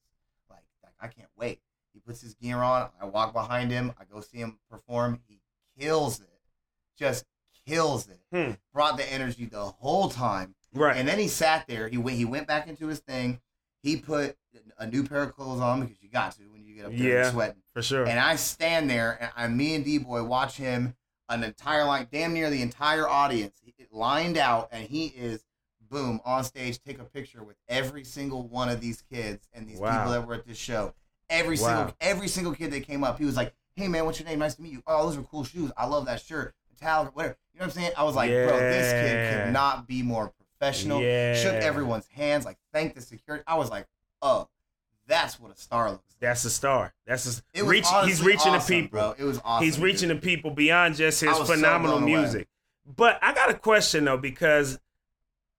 [1.01, 1.59] Like, like I can't wait.
[1.93, 2.89] He puts his gear on.
[3.01, 3.93] I walk behind him.
[3.99, 5.19] I go see him perform.
[5.27, 5.39] He
[5.79, 6.27] kills it.
[6.97, 7.25] Just
[7.67, 8.19] kills it.
[8.31, 8.51] Hmm.
[8.73, 10.55] Brought the energy the whole time.
[10.73, 10.95] right.
[10.97, 11.87] And then he sat there.
[11.87, 12.17] He went.
[12.17, 13.39] He went back into his thing.
[13.83, 14.37] He put
[14.77, 17.23] a new pair of clothes on because you got to when you get up there
[17.23, 17.31] Yeah.
[17.31, 17.61] sweating.
[17.73, 18.05] for sure.
[18.07, 20.95] And I stand there, and I, me and D Boy watch him
[21.29, 23.59] an entire line, damn near the entire audience
[23.91, 25.43] lined out, and he is
[25.89, 26.79] boom on stage.
[26.83, 29.97] Take a picture with every single one of these kids and these Wow.
[29.97, 30.93] people that were at this show.
[31.29, 31.65] Every Wow.
[31.77, 34.39] single every single kid that came up, he was like, "Hey man, what's your name?
[34.39, 34.83] Nice to meet you.
[34.87, 35.71] Oh, those are cool shoes.
[35.77, 36.53] I love that shirt.
[36.75, 37.91] Metallica, whatever." You know what I'm saying?
[37.97, 41.35] I was like, "Bro, this kid could not be more professional." Yeah.
[41.35, 43.43] Shook everyone's hands, like thanked the security.
[43.47, 43.87] I was like,
[44.21, 44.47] "Oh,
[45.07, 46.93] that's what a star looks like." That's a star.
[47.05, 47.87] That's a It was reach.
[48.05, 48.99] He's reaching awesome, the people.
[48.99, 49.15] bro.
[49.17, 49.65] It was awesome.
[49.65, 50.17] He's reaching dude.
[50.17, 52.05] the people beyond just his was so phenomenal away.
[52.05, 52.47] music.
[52.85, 54.79] But I got a question though, because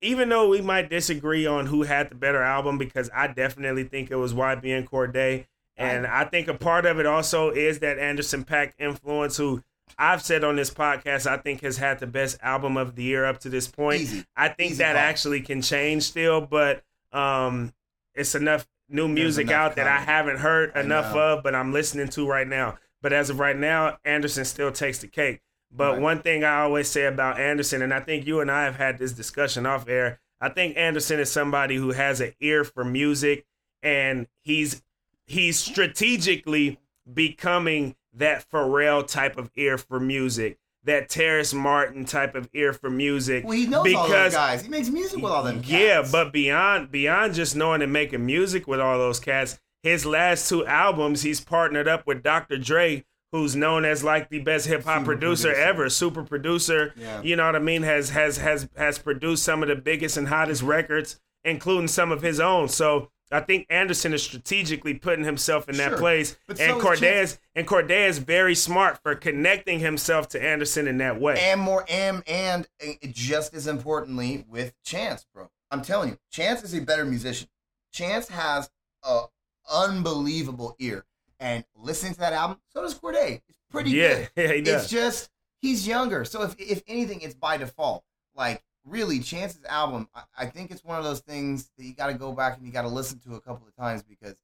[0.01, 4.11] even though we might disagree on who had the better album, because I definitely think
[4.11, 5.47] it was YB and Cordae,
[5.77, 9.63] and I think a part of it also is that Anderson .Paak influence, who
[9.97, 13.25] I've said on this podcast, I think has had the best album of the year
[13.25, 14.03] up to this point.
[14.03, 14.25] Easy.
[14.37, 15.03] I think Easy that call.
[15.03, 16.83] actually can change still, but
[17.13, 17.73] um,
[18.15, 22.09] it's enough new music enough out that I haven't heard enough of, but I'm listening
[22.09, 22.79] to right now.
[23.01, 25.41] But as of right now, Anderson still takes the cake.
[25.71, 26.01] But Right.
[26.01, 28.99] one thing I always say about Anderson, and I think you and I have had
[28.99, 33.45] this discussion off air, I think Anderson is somebody who has an ear for music,
[33.83, 34.83] and he's
[35.27, 36.79] he's strategically
[37.13, 42.89] becoming that Pharrell type of ear for music, that Terrace Martin type of ear for
[42.89, 43.45] music.
[43.45, 44.63] Well, he knows all those guys.
[44.63, 45.61] He makes music with all them.
[45.61, 45.71] Cats.
[45.71, 50.49] Yeah, but beyond beyond just knowing and making music with all those cats, his last
[50.49, 52.57] two albums, he's partnered up with Dr.
[52.59, 56.95] Dre, who's known as like the best hip hop producer, producer, ever, super producer.
[56.97, 57.23] Yeah.
[57.23, 57.83] You know what I mean?
[57.83, 62.23] Has has has has produced some of the biggest and hottest records, including some of
[62.23, 62.69] his own.
[62.69, 65.99] So I think Anderson is strategically putting himself in that sure.
[65.99, 70.89] place, but and so Cordae and Cordae is very smart for connecting himself to Anderson
[70.89, 71.39] in that way.
[71.39, 75.51] And more, and and uh, just as importantly with Chance, bro.
[75.71, 77.49] I'm telling you, Chance is a better musician.
[77.93, 78.71] Chance has
[79.03, 79.25] a
[79.71, 81.05] unbelievable ear,
[81.41, 83.43] and listening to that album, so does Cordae.
[83.49, 84.29] It's pretty yeah, good.
[84.37, 84.83] Yeah, he does.
[84.83, 85.31] It's just
[85.61, 88.05] he's younger, so if if anything, it's by default.
[88.35, 92.09] Like really, Chance's album, I, I think it's one of those things that you got
[92.09, 94.37] to go back and you got to listen to a couple of times because,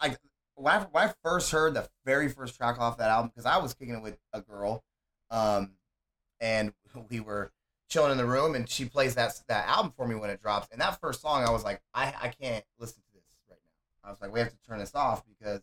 [0.00, 0.18] like,
[0.54, 3.58] when I, when I first heard the very first track off that album, because I
[3.58, 4.84] was kicking it with a girl,
[5.30, 5.72] um,
[6.40, 6.72] and
[7.10, 7.52] we were
[7.88, 10.68] chilling in the room, and she plays that that album for me when it drops.
[10.72, 13.58] And that first song, I was like, I, I can't listen to this right
[14.02, 14.08] now.
[14.08, 15.60] I was like, we have to turn this off because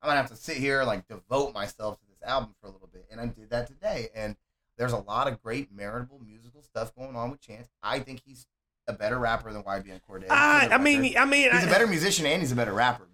[0.00, 2.70] I'm gonna have to sit here and like devote myself to this album for a
[2.70, 3.06] little bit.
[3.10, 4.36] And I did that today, and
[4.76, 7.68] there's a lot of great meritable musical stuff going on with Chance.
[7.82, 8.46] I think he's
[8.88, 10.26] a better rapper than YBN Cordae.
[10.28, 13.06] I, I mean, I mean, he's a better musician and he's a better rapper.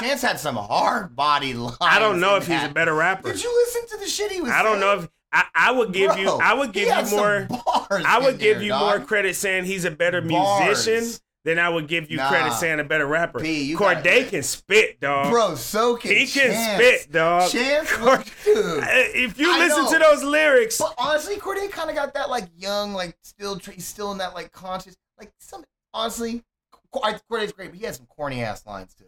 [0.00, 1.78] Chance I, had some hard body lines.
[1.80, 2.60] I don't know if that.
[2.60, 3.32] he's a better rapper.
[3.32, 4.50] Did you listen to the shit he was?
[4.50, 6.28] I don't know if I, I would give Bro, you.
[6.28, 7.48] I would give you more.
[7.90, 8.98] I would give there, you dog.
[8.98, 10.86] more credit saying he's a better bars.
[10.86, 12.28] musician then I would give you nah.
[12.28, 13.38] credit saying a better rapper.
[13.38, 15.30] P, Cordae can spit, dog.
[15.30, 16.82] Bro, so can he can Chance.
[16.82, 17.50] spit, dog.
[17.50, 18.82] Chance, Cord- dude.
[18.82, 19.92] Uh, if you I listen know.
[19.92, 23.86] to those lyrics, but honestly, Cordae kind of got that like young, like still he's
[23.86, 25.64] still in that like conscious, like some.
[25.92, 26.42] Honestly,
[26.92, 29.04] Cordae's great, but he has some corny ass lines too.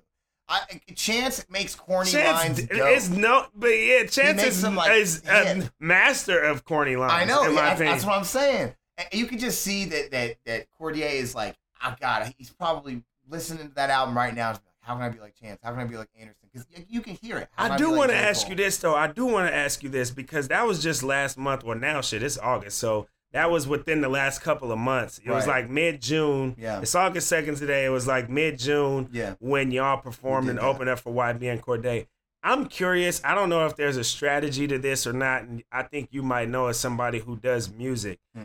[0.49, 0.61] I,
[0.95, 2.69] Chance makes corny Chance lines.
[2.71, 7.13] It's no, but yeah, Chance is, them, like, is a master of corny lines.
[7.13, 7.49] I know.
[7.49, 8.75] Yeah, that's, that's, what I'm saying.
[9.13, 12.35] You can just see that that that Cordae is like I got it.
[12.39, 14.59] He's probably listening to that album right now.
[14.81, 15.61] How can I be like Chance?
[15.65, 16.49] How can I be like Anderson?
[16.53, 17.49] Because you can hear it.
[17.57, 18.95] How I do want to ask you this though.
[18.95, 21.65] I do want to ask you this because that was just last month.
[21.65, 25.19] Well, now shit, it's August, so that was within the last couple of months.
[25.19, 25.35] It right.
[25.35, 26.55] was like mid June.
[26.57, 26.81] Yeah.
[26.81, 27.85] It's August second today.
[27.85, 29.09] It was like mid June.
[29.13, 29.35] Yeah.
[29.41, 32.07] When y'all performed and opened up for YBN Cordae.
[32.43, 33.21] I'm curious.
[33.25, 36.23] I don't know if there's a strategy to this or not, and I think you
[36.23, 38.21] might know as somebody who does music.
[38.37, 38.45] Hmm.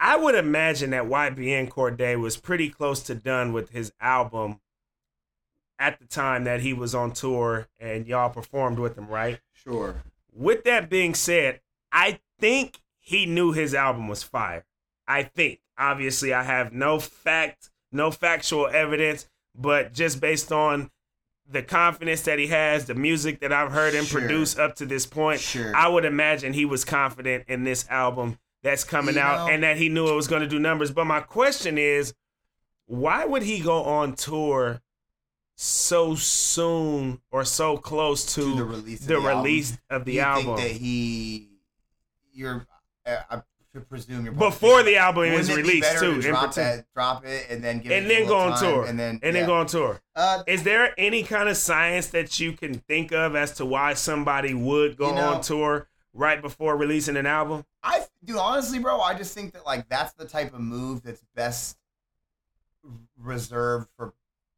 [0.00, 4.60] I would imagine that YBN Cordae was pretty close to done with his album
[5.78, 9.40] at the time that he was on tour and y'all performed with him, right?
[9.52, 10.02] Sure.
[10.32, 14.64] With that being said, I think he knew his album was fire.
[15.06, 15.60] I think.
[15.78, 20.90] Obviously, I have no fact, no factual evidence, but just based on
[21.48, 24.20] the confidence that he has, the music that I've heard him sure.
[24.20, 25.74] produce up to this point, sure.
[25.74, 29.62] I would imagine he was confident in this album that's coming you out know, and
[29.62, 30.90] that he knew it was going to do numbers.
[30.90, 32.14] But my question is,
[32.86, 34.80] why would he go on tour
[35.54, 40.14] so soon or so close to, to the release, of the, the, release of the
[40.14, 40.56] you album?
[40.56, 41.48] Think that he,
[42.32, 42.66] you're,
[43.06, 43.42] uh, I
[43.88, 46.20] presume you're before the album is released too.
[46.20, 49.20] To drop that, drop it, and then give and then go on tour, and then
[49.22, 49.40] and yeah.
[49.40, 50.00] then go on tour.
[50.16, 53.94] Uh, is there any kind of science that you can think of as to why
[53.94, 55.88] somebody would go you know, on tour
[56.18, 57.64] right before releasing an album?
[57.82, 61.22] I dude, honestly, bro, I just think that like that's the type of move that's
[61.34, 61.78] best
[63.16, 64.12] reserved for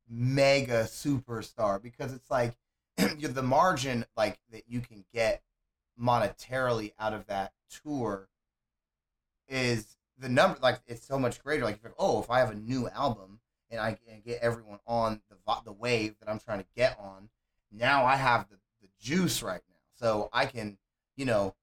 [0.08, 2.54] mega superstar because it's like
[2.96, 5.42] the margin like that you can get
[6.00, 7.52] monetarily out of that
[7.84, 8.28] tour
[9.48, 12.88] is the number like it's so much greater like oh if i have a new
[12.88, 13.38] album
[13.70, 17.28] and i can get everyone on the the wave that i'm trying to get on
[17.70, 20.76] now i have the, the juice right now so i can
[21.20, 21.54] you know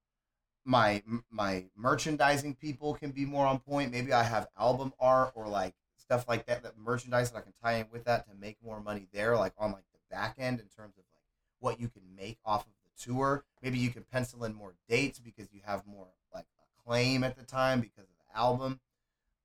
[0.64, 3.90] my my merchandising people can be more on point.
[3.90, 7.52] Maybe I have album art or like stuff like that, that merchandise that I can
[7.60, 10.60] tie in with that to make more money there, like on like the back end
[10.60, 11.24] in terms of like
[11.58, 13.44] what you can make off of the tour.
[13.60, 16.46] Maybe you can pencil in more dates because you have more like
[16.78, 18.78] acclaim at the time because of the album.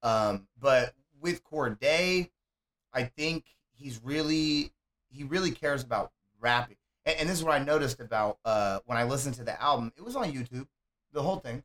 [0.03, 2.29] Um, but with Cordae,
[2.93, 4.73] I think he's really
[5.09, 6.77] he really cares about rapping.
[7.05, 9.91] And, and this is what I noticed about uh, when I listened to the album.
[9.97, 10.67] It was on YouTube
[11.11, 11.63] the whole thing,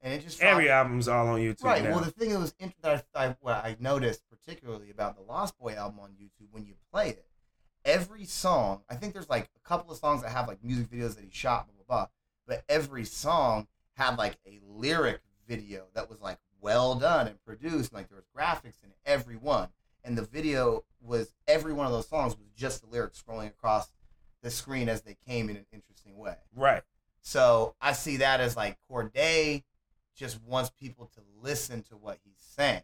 [0.00, 1.64] and it just every album's all on YouTube.
[1.64, 1.84] Right.
[1.84, 1.90] Now.
[1.90, 5.22] Well, the thing that was int- that I, I, what I noticed particularly about the
[5.22, 7.26] Lost Boy album on YouTube when you play it,
[7.84, 8.82] every song.
[8.88, 11.30] I think there's like a couple of songs that have like music videos that he
[11.30, 12.06] shot, blah blah blah.
[12.46, 17.90] But every song had like a lyric video that was like well done and produced.
[17.90, 19.68] and Like there was graphics in every one,
[20.04, 23.90] and the video was every one of those songs was just the lyrics scrolling across
[24.42, 26.36] the screen as they came in an interesting way.
[26.54, 26.82] Right.
[27.22, 29.62] So I see that as like Cordae
[30.16, 32.82] just wants people to listen to what he's saying.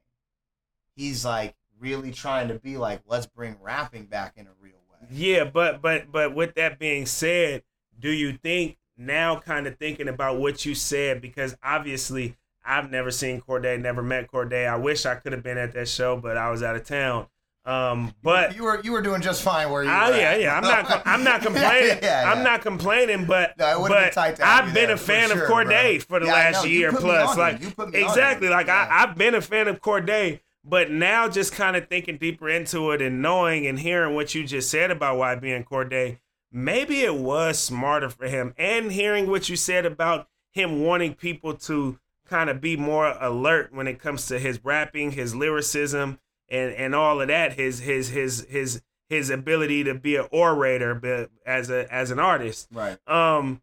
[0.94, 5.06] He's like really trying to be like, let's bring rapping back in a real way.
[5.10, 7.62] Yeah, but but but with that being said,
[7.98, 13.10] do you think now kind of thinking about what you said because obviously I've never
[13.10, 14.68] seen Cordae, never met Cordae.
[14.68, 17.26] I wish I could have been at that show, but I was out of town.
[17.66, 19.90] Um, but you were you were doing just fine where you.
[19.90, 20.40] Oh yeah, at.
[20.40, 20.56] yeah.
[20.56, 21.02] I'm not.
[21.06, 21.98] I'm not complaining.
[22.00, 25.50] Yeah, yeah, I'm not complaining, but No, would've been I've been a fan sure, of
[25.50, 26.18] Cordae bro.
[26.18, 27.36] for the Yeah, last year plus.
[27.36, 27.68] Like him.
[27.68, 28.48] You put me on exactly.
[28.48, 32.48] Like I, I've been a fan of Cordae, but now just kind of thinking deeper
[32.48, 36.18] into it and knowing and hearing what you just said about YB and Cordae,
[36.52, 38.54] maybe it was smarter for him.
[38.56, 41.98] And hearing what you said about him wanting people to
[42.28, 46.18] kind of be more alert when it comes to his rapping, his lyricism,
[46.48, 47.54] and and all of that.
[47.54, 52.18] His his his his his ability to be an orator, but as a as an
[52.18, 52.68] artist.
[52.72, 52.98] Right.
[53.08, 53.62] Um,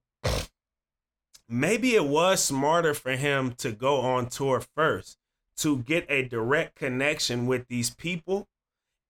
[1.49, 5.17] maybe it was smarter for him to go on tour first
[5.57, 8.47] to get a direct connection with these people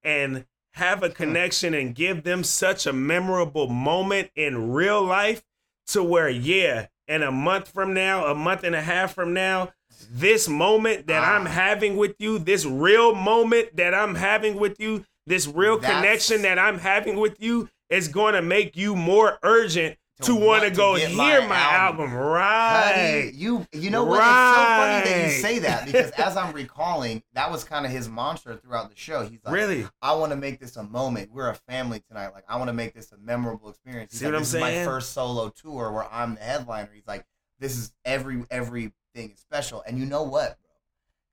[0.03, 5.43] and have a connection and give them such a memorable moment in real life
[5.85, 9.71] to where yeah in a month from now a month and a half from now
[10.11, 11.49] this moment that i'm Ah.
[11.49, 16.41] having with you this real moment that i'm having with you this real That's- connection
[16.43, 20.63] that i'm having with you is going to make you more urgent To to, want
[20.63, 22.09] to go hear my album.
[22.09, 24.17] album, right Cuddy, you you know what?
[24.19, 27.91] It's so funny that you say that because as I'm recalling, that was kind of
[27.91, 29.23] his mantra throughout the show.
[29.23, 31.31] He's like, really I want to make this a moment.
[31.31, 32.29] We're a family tonight.
[32.33, 34.11] Like I want to make this a memorable experience.
[34.11, 36.89] He's See like, what I'm this is my first solo tour where I'm the headliner.
[36.93, 37.25] He's like,
[37.59, 39.83] this is every every everything is special.
[39.85, 40.69] And you know what, bro?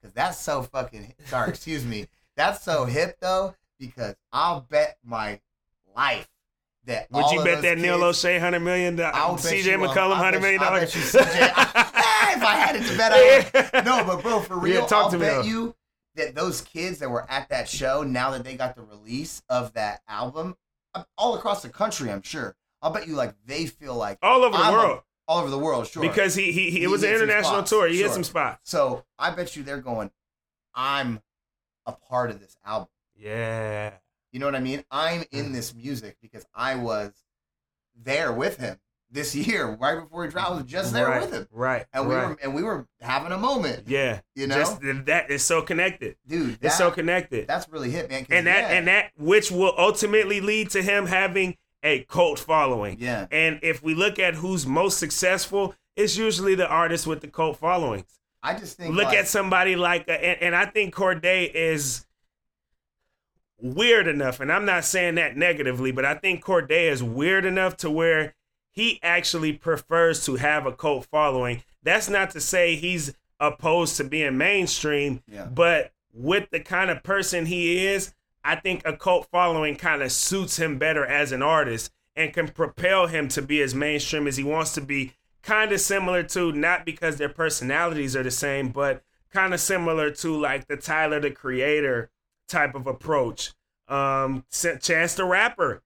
[0.00, 1.14] Because that's so fucking.
[1.26, 2.06] Sorry, excuse me.
[2.36, 3.54] That's so hip though.
[3.78, 5.40] Because I'll bet my
[5.96, 6.28] life
[6.84, 9.42] that would you bet that Neil kids- Olshey hundred million dollars?
[9.42, 10.92] CJ um, McCollum hundred million dollars?
[10.92, 11.24] bet you CJ
[12.36, 13.84] if I had it to bet, I would.
[13.86, 15.42] No, but bro, for real, Yeah, talk I'll to me, bet though.
[15.42, 15.74] you
[16.16, 19.72] that those kids that were at that show, now that they got the release of
[19.74, 20.56] that album,
[20.94, 22.54] uh, all across the country, I'm sure.
[22.82, 25.00] I'll bet you like they feel like all over the I'm world
[25.30, 26.02] all over the world, sure.
[26.02, 27.86] because he he, he it was an international spots, tour.
[27.88, 28.12] He hit sure.
[28.14, 28.68] some spots.
[28.70, 30.10] so I bet you they're going,
[30.74, 31.20] I'm
[31.86, 32.88] a part of this album.
[33.16, 33.92] Yeah,
[34.32, 34.82] You know what I mean?
[34.90, 35.26] I'm Mm.
[35.32, 37.12] in this music because I was
[37.94, 38.78] there with him
[39.10, 40.50] this year, right before he dropped.
[40.50, 41.46] I was just there right, with him.
[41.50, 42.28] Right, And we right.
[42.28, 43.84] were and we were having a moment.
[43.88, 44.54] yeah, You know?
[44.56, 46.16] just th- that is so connected.
[46.26, 47.46] Dude, It's so connected.
[47.48, 48.26] that's really hit, man.
[48.30, 52.96] and that yeah, and that which will ultimately lead to him having a cult following.
[53.00, 53.26] Yeah.
[53.30, 57.56] And if we look at who's most successful, it's usually the artists with the cult
[57.58, 58.20] followings.
[58.42, 62.06] I just think Look like, at somebody like, and, and I think Cordae is
[63.60, 67.76] weird enough, and I'm not saying that negatively, but I think Cordae is weird enough
[67.78, 68.34] to where
[68.70, 71.62] he actually prefers to have a cult following.
[71.82, 75.44] That's not to say he's opposed to being mainstream, Yeah.
[75.46, 78.14] but with the kind of person he is,
[78.44, 82.48] I think a cult following kind of suits him better as an artist and can
[82.48, 85.12] propel him to be as mainstream as he wants to be.
[85.42, 90.10] Kind of similar to, not because their personalities are the same, but kind of similar
[90.10, 92.10] to like the Tyler the Creator
[92.48, 93.52] type of approach.
[93.88, 95.82] Um, Ch- Chance the Rapper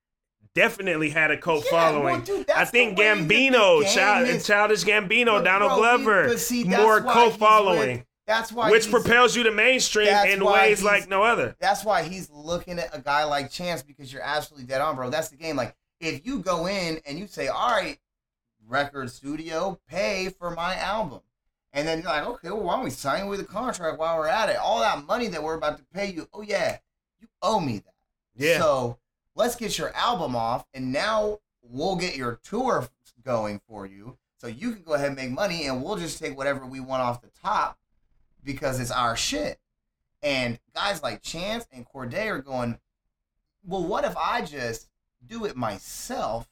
[0.54, 2.04] definitely had a cult Yeah, following.
[2.16, 5.70] well, dude, I think the way that the Gambino, Child, is- Childish Gambino, But, Donald
[5.80, 10.08] bro, Glover, he- see, more cult following with- That's why which propels you to mainstream
[10.26, 11.56] in ways like no other.
[11.58, 15.10] That's why he's looking at a guy like Chance because you're absolutely dead on, bro.
[15.10, 15.56] That's the game.
[15.56, 17.98] Like if you go in and you say, "All right,
[18.66, 21.20] record studio, pay for my album,"
[21.74, 24.28] and then you're like, "Okay, well, why don't we sign with a contract while we're
[24.28, 24.56] at it?
[24.56, 26.78] All that money that we're about to pay you, oh yeah,
[27.20, 27.94] you owe me that."
[28.36, 28.58] Yeah.
[28.58, 28.98] So
[29.34, 32.88] let's get your album off, and now we'll get your tour
[33.22, 36.36] going for you, so you can go ahead and make money, and we'll just take
[36.36, 37.78] whatever we want off the top
[38.44, 39.58] because it's our shit.
[40.22, 42.78] And guys like Chance and Cordae are going,
[43.66, 44.88] well, what if I just
[45.26, 46.48] do it myself?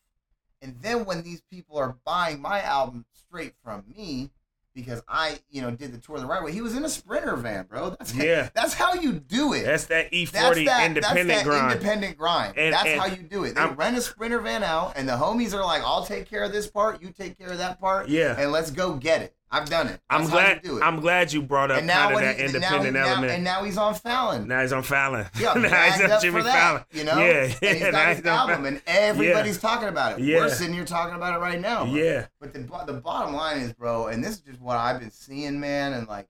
[0.61, 4.31] And then when these people are buying my album straight from me,
[4.75, 6.51] because I, you know, did the tour the right way.
[6.51, 7.91] He was in a sprinter van, bro.
[7.91, 8.49] That's Yeah.
[8.55, 9.65] That's how you do it.
[9.65, 11.73] That's that E40 That's that, independent that's that grind.
[11.73, 12.57] independent grind.
[12.57, 13.55] And- that's and how you do it.
[13.55, 16.43] They I'm- rent a sprinter van out, and the homies are like, "I'll take care
[16.43, 17.03] of this part.
[17.03, 18.09] You take care of that part.
[18.09, 18.35] Yeah.
[18.39, 19.35] and let's go get it.
[19.55, 20.01] I've done it.
[20.09, 20.57] I'm That's how glad.
[20.65, 20.83] you do it.
[20.83, 22.95] I'm glad you brought up and now kind of that he, and now he- independent
[22.95, 23.33] now- element.
[23.33, 24.49] and now he's on Fallon.
[24.49, 25.27] now he's on Fallon.
[25.39, 26.85] Yeah, now he's on Jimmy that, Fallon.
[26.93, 27.43] You know, Yeah, yeah.
[27.43, 27.73] and yeah.
[27.75, 30.25] he's got his album, and everybody's talking about it.
[30.25, 30.39] Yeah.
[30.39, 31.85] We're sitting here talking about it right now.
[31.85, 31.93] bro.
[31.95, 35.11] Yeah, But the the bottom line is, bro, and this is just what I've been
[35.11, 36.29] seeing, man, and like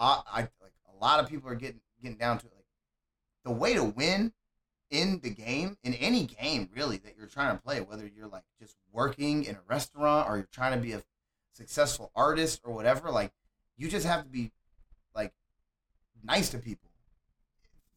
[0.00, 2.52] I, I like a lot of people are getting getting down to it.
[2.52, 2.64] Like
[3.44, 4.32] the way to win
[4.90, 8.42] in the game, in any game really that you're trying to play, whether you're like
[8.60, 11.02] just working in a restaurant or you're trying to be a
[11.56, 13.32] successful artist or whatever, like
[13.76, 14.52] you just have to be
[15.14, 15.32] like
[16.24, 16.90] nice to people.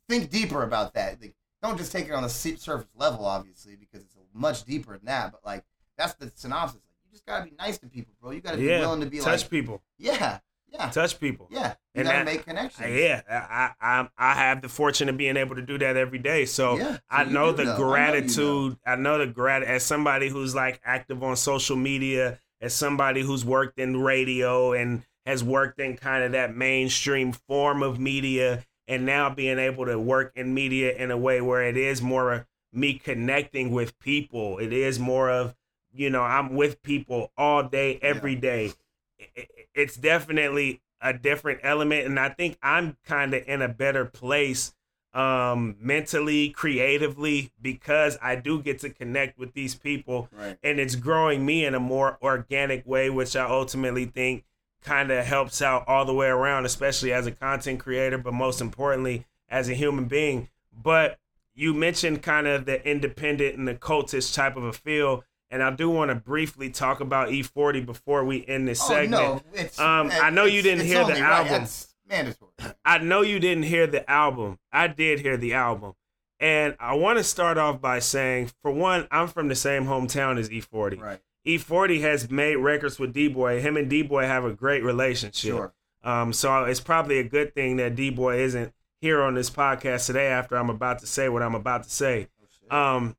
[0.08, 1.22] Think deeper about that.
[1.22, 5.06] Like, don't just take it on the surface level, obviously, because it's much deeper than
[5.06, 5.32] that.
[5.32, 5.64] But like
[5.98, 6.76] that's the synopsis.
[6.88, 8.32] Like, you just gotta be nice to people, bro.
[8.32, 10.40] You gotta be Yeah, willing to be like, touch like, people, yeah,
[10.72, 11.48] yeah, touch people.
[11.52, 11.76] yeah.
[11.94, 12.90] You And gotta that- make connections.
[12.90, 16.46] Yeah, I, I I have the fortune of being able to do that every day.
[16.46, 17.72] So Yeah, so I know the know.
[17.72, 18.78] I know you gratitude.
[18.86, 23.46] I know the grat as somebody who's like active on social media, as somebody who's
[23.46, 29.06] worked in radio and has worked in kind of that mainstream form of media, and
[29.06, 32.46] now being able to work in media in a way where it is more of
[32.74, 34.58] me connecting with people.
[34.60, 35.56] It is more of
[35.94, 38.74] you know I'm with people all day, every day.
[39.20, 43.70] I- I- It's definitely a different element, and I think I'm kind of in a
[43.70, 44.74] better place
[45.14, 50.58] um mentally creatively because i do get to connect with these people Right.
[50.64, 54.44] and it's growing me in a more organic way which i ultimately think
[54.84, 58.62] kind of helps out all the way around especially as a content creator but most
[58.62, 61.18] importantly as a human being but
[61.56, 65.72] you mentioned kind of the independent and the cultist type of a feel and i
[65.72, 69.44] do want to briefly talk about e40 before we end this Oh segment
[69.80, 69.84] no.
[69.84, 71.62] Um, I know you didn't hear the album.
[71.64, 71.86] right.
[72.10, 72.52] Mandatory.
[72.84, 74.60] I know you didn't hear the album.
[74.72, 75.94] I did hear the album.
[76.40, 80.40] And I want to start off by saying, for one, I'm from the same hometown
[80.40, 81.02] as E40.
[81.02, 81.20] Right.
[81.46, 83.62] E40 has made records with D Boy.
[83.62, 85.52] Him and D Boy have a great relationship.
[85.52, 85.74] Sure.
[86.04, 90.06] Um, so it's probably a good thing that D Boy isn't here on this podcast
[90.06, 92.28] today after I'm about to say what I'm about to say.
[92.72, 92.78] Oh.
[92.98, 93.16] Um,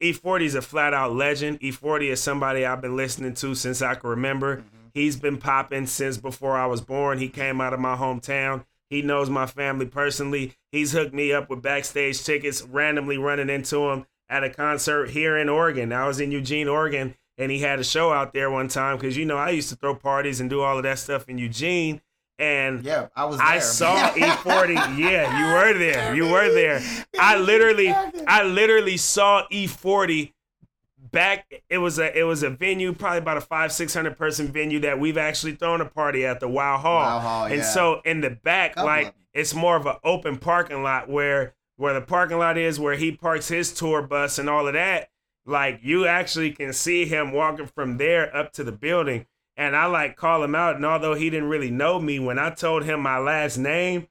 [0.00, 1.60] E40 is a flat out legend.
[1.60, 4.58] E40 is somebody I've been listening to since I can remember.
[4.58, 4.83] Mhm.
[4.94, 7.18] He's been popping since before I was born.
[7.18, 8.64] He came out of my hometown.
[8.88, 10.54] He knows my family personally.
[10.70, 15.36] He's hooked me up with backstage tickets, randomly running into him at a concert here
[15.36, 15.92] in Oregon.
[15.92, 19.16] I was in Eugene, Oregon, and he had a show out there one time because,
[19.16, 22.00] you know, I used to throw parties and do all of that stuff in Eugene.
[22.38, 23.38] And Yeah, I was.
[23.38, 23.46] There.
[23.46, 24.98] I saw E40.
[24.98, 26.14] Yeah, you were there.
[26.14, 26.80] You were there.
[27.18, 30.33] I literally, I literally saw E40
[31.14, 31.62] back.
[31.68, 34.80] It was a, it was a venue, probably about a five, six hundred person venue
[34.80, 37.00] that we've actually thrown a party at the Wow Hall.
[37.00, 37.62] Wow Hall, and yeah.
[37.62, 39.14] so in the back, of like them.
[39.32, 43.12] it's more of an open parking lot where where the parking lot is, where he
[43.12, 45.10] parks his tour bus and all of that.
[45.46, 49.26] Like you actually can see him walking from there up to the building.
[49.56, 52.50] And I like call him out, and although he didn't really know me, when I
[52.50, 54.08] told him my last name,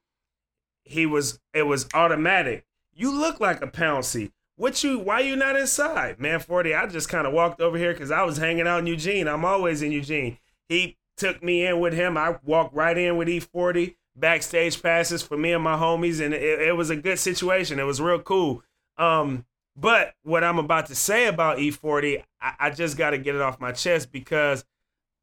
[0.84, 2.64] he was it was automatic.
[2.94, 4.32] You look like a Pouncy.
[4.56, 4.98] What you?
[4.98, 6.40] Why you not inside, man?
[6.40, 6.74] Forty.
[6.74, 9.26] I just kind of walked over here because I was hanging out in Eugene.
[9.26, 10.38] I'm always in Eugene.
[10.68, 12.16] He took me in with him.
[12.16, 13.96] I walked right in with E40.
[14.16, 17.80] Backstage passes for me and my homies, and it, it was a good situation.
[17.80, 18.62] It was real cool.
[18.96, 19.44] Um,
[19.76, 23.40] but what I'm about to say about E40, I, I just got to get it
[23.40, 24.64] off my chest because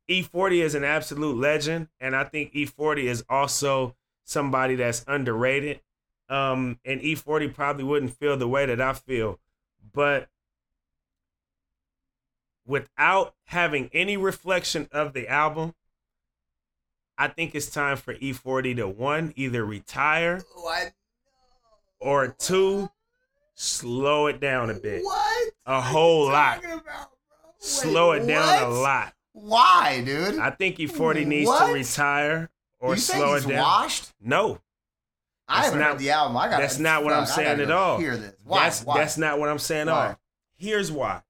[0.09, 5.79] E40 is an absolute legend, and I think E40 is also somebody that's underrated.
[6.31, 9.37] Um, and E40 probably wouldn't feel the way that I feel,
[9.93, 10.29] but
[12.65, 15.73] without having any reflection of the album,
[17.17, 20.93] I think it's time for E40 to one either retire What?
[21.99, 22.89] or two
[23.53, 25.51] slow it down a bit, What?
[25.65, 26.77] a whole lot, about?
[26.79, 27.09] Wait,
[27.59, 29.13] slow it down a lot.
[29.33, 30.39] Why, dude?
[30.39, 31.67] I think E40 needs What?
[31.67, 33.59] to retire or you think slow he's it down.
[33.63, 34.13] washed?
[34.21, 34.59] No,
[35.51, 36.37] I That's haven't not- heard the album.
[36.37, 36.59] I got.
[36.59, 37.97] that's not what I'm saying at all.
[37.99, 38.35] Hear this?
[38.43, 38.63] Why?
[38.63, 38.97] That's Why?
[38.99, 40.19] that's not what I'm saying at all.
[40.57, 41.21] Here's why.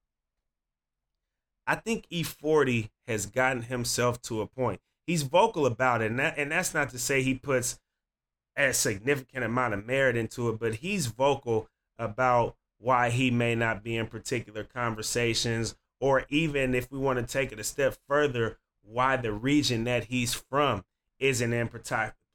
[1.67, 4.82] I think E40 has gotten himself to a point.
[5.07, 7.80] He's vocal about it, and that, and that's not to say he puts
[8.55, 13.84] a significant amount of merit into it, but he's vocal about why he may not
[13.84, 18.57] be in particular conversations, or even if we want to take it a step further,
[18.84, 20.84] why the region that he's from
[21.19, 21.67] isn't in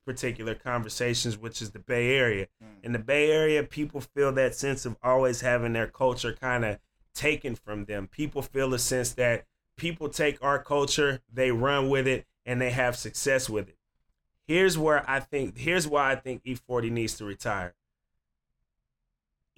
[0.07, 2.47] particular conversations, which is the Bay Area.
[2.63, 2.85] Mm.
[2.85, 6.79] In the Bay Area, people feel that sense of always having their culture kind of
[7.15, 8.07] taken from them.
[8.07, 9.45] People feel a sense that
[9.77, 13.77] people take our culture, they run with it, and they have success with it.
[14.47, 17.75] Here's where I think, here's why I think E40 needs to retire.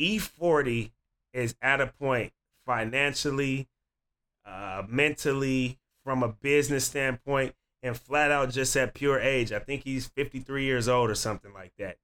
[0.00, 0.92] E40
[1.34, 2.32] is at a point
[2.64, 3.68] financially,
[4.46, 9.52] uh, mentally, from a business standpoint, and flat out just at pure age.
[9.52, 11.96] I think he's 53 years old or something like that.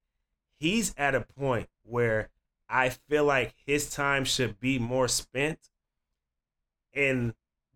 [0.59, 2.29] He's at a point where
[2.69, 5.69] I feel like his time should be more spent
[6.93, 7.33] in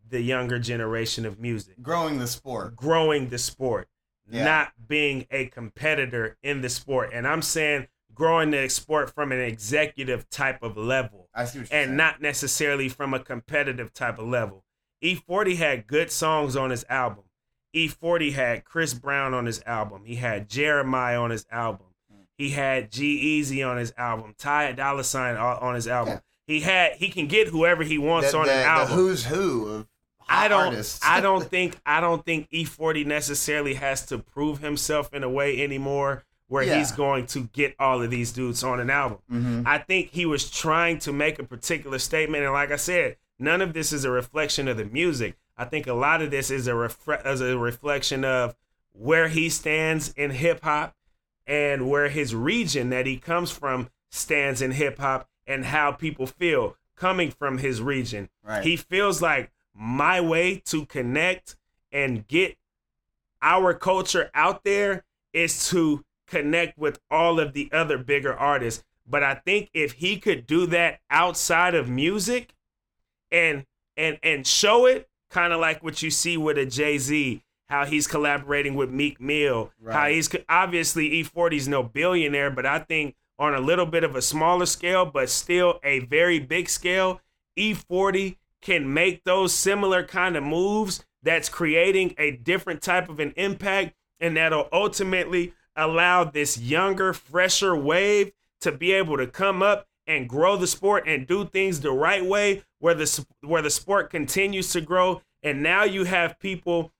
[0.07, 2.75] the younger generation of music growing the sport.
[2.75, 3.87] growing the sport,
[4.29, 4.43] Yeah.
[4.45, 7.11] not being a competitor in the sport.
[7.13, 11.69] And I'm saying growing the sport from an executive type of level I see what
[11.71, 11.97] you're and saying.
[11.97, 14.63] not necessarily from a competitive type of level.
[15.03, 17.25] E40 had good songs on his album.
[17.75, 20.03] E40 had Chris Brown on his album.
[20.05, 21.85] He had Jeremiah on his album.
[22.37, 24.33] He had G Easy on his album.
[24.37, 26.13] Ty Dolla Sign on on his album.
[26.15, 26.19] Yeah.
[26.47, 28.95] He had he can get whoever he wants the, on the, an album.
[28.95, 29.87] who's who of
[30.27, 30.99] I don't artists.
[31.05, 35.61] I don't think I don't think E40 necessarily has to prove himself in a way
[35.61, 36.77] anymore where Yeah.
[36.79, 39.19] he's going to get all of these dudes on an album.
[39.31, 39.67] Mhm.
[39.67, 43.61] I think he was trying to make a particular statement and like I said, none
[43.61, 45.35] of this is a reflection of the music.
[45.59, 48.55] I think a lot of this is a refre- as a reflection of
[48.93, 50.95] where he stands in hip hop
[51.45, 56.25] and where his region that he comes from stands in hip hop and how people
[56.25, 58.29] feel coming from his region.
[58.41, 58.63] Right.
[58.63, 61.57] He feels like my way to connect
[61.91, 62.55] and get
[63.41, 65.03] our culture out there
[65.33, 68.85] is to connect with all of the other bigger artists.
[69.05, 72.53] But I think if he could do that outside of music
[73.29, 73.65] and
[73.97, 78.07] and and show it, kind of like what you see with a Jay-Z, how he's
[78.07, 83.59] collaborating with Meek Mill, how he's obviously E40's no billionaire, but I think on a
[83.59, 87.21] little bit of a smaller scale, but still a very big scale,
[87.57, 93.33] E40 can make those similar kind of moves that's creating a different type of an
[93.37, 99.87] impact and that'll ultimately allow this younger, fresher wave to be able to come up
[100.09, 104.09] and grow the sport and do things the right way where the where the sport
[104.09, 105.21] continues to grow.
[105.41, 106.91] And now you have people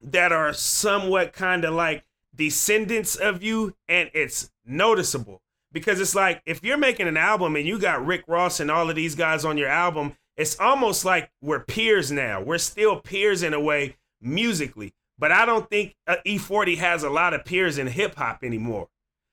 [0.00, 5.40] that are somewhat kind of like descendants of you and it's noticeable.
[5.72, 8.88] Because it's like if you're making an album and you got Rick Ross and all
[8.88, 12.40] of these guys on your album it's almost like we're peers now.
[12.40, 14.92] We're still peers in a way musically.
[15.18, 18.88] But I don't think uh, E40 has a lot of peers in hip hop anymore.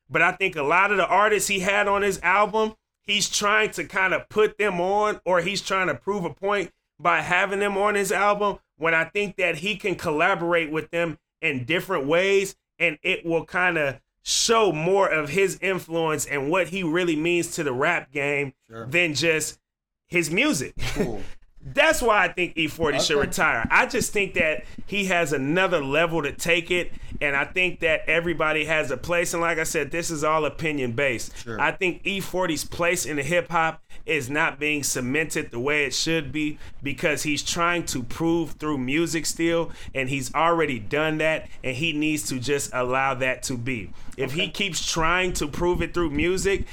[0.09, 3.71] But I think a lot of the artists he had on his album, he's trying
[3.71, 7.59] to kind of put them on or he's trying to prove a point by having
[7.59, 12.05] them on his album when I think that he can collaborate with them in different
[12.07, 17.15] ways and it will kind of show more of his influence and what he really
[17.15, 18.85] means to the rap game Sure.
[18.85, 19.59] than just
[20.07, 20.75] his music.
[20.93, 21.21] Cool.
[21.63, 23.67] That's why I think E40 should retire.
[23.69, 26.91] I just think that he has another level to take it,
[27.21, 29.33] and I think that everybody has a place.
[29.33, 31.37] And like I said, this is all opinion based.
[31.37, 31.61] Sure.
[31.61, 35.93] I think E40's place in the hip hop is not being cemented the way it
[35.93, 41.47] should be because he's trying to prove through music still, and he's already done that,
[41.63, 43.91] and he needs to just allow that to be.
[44.17, 46.65] If he keeps trying to prove it through music,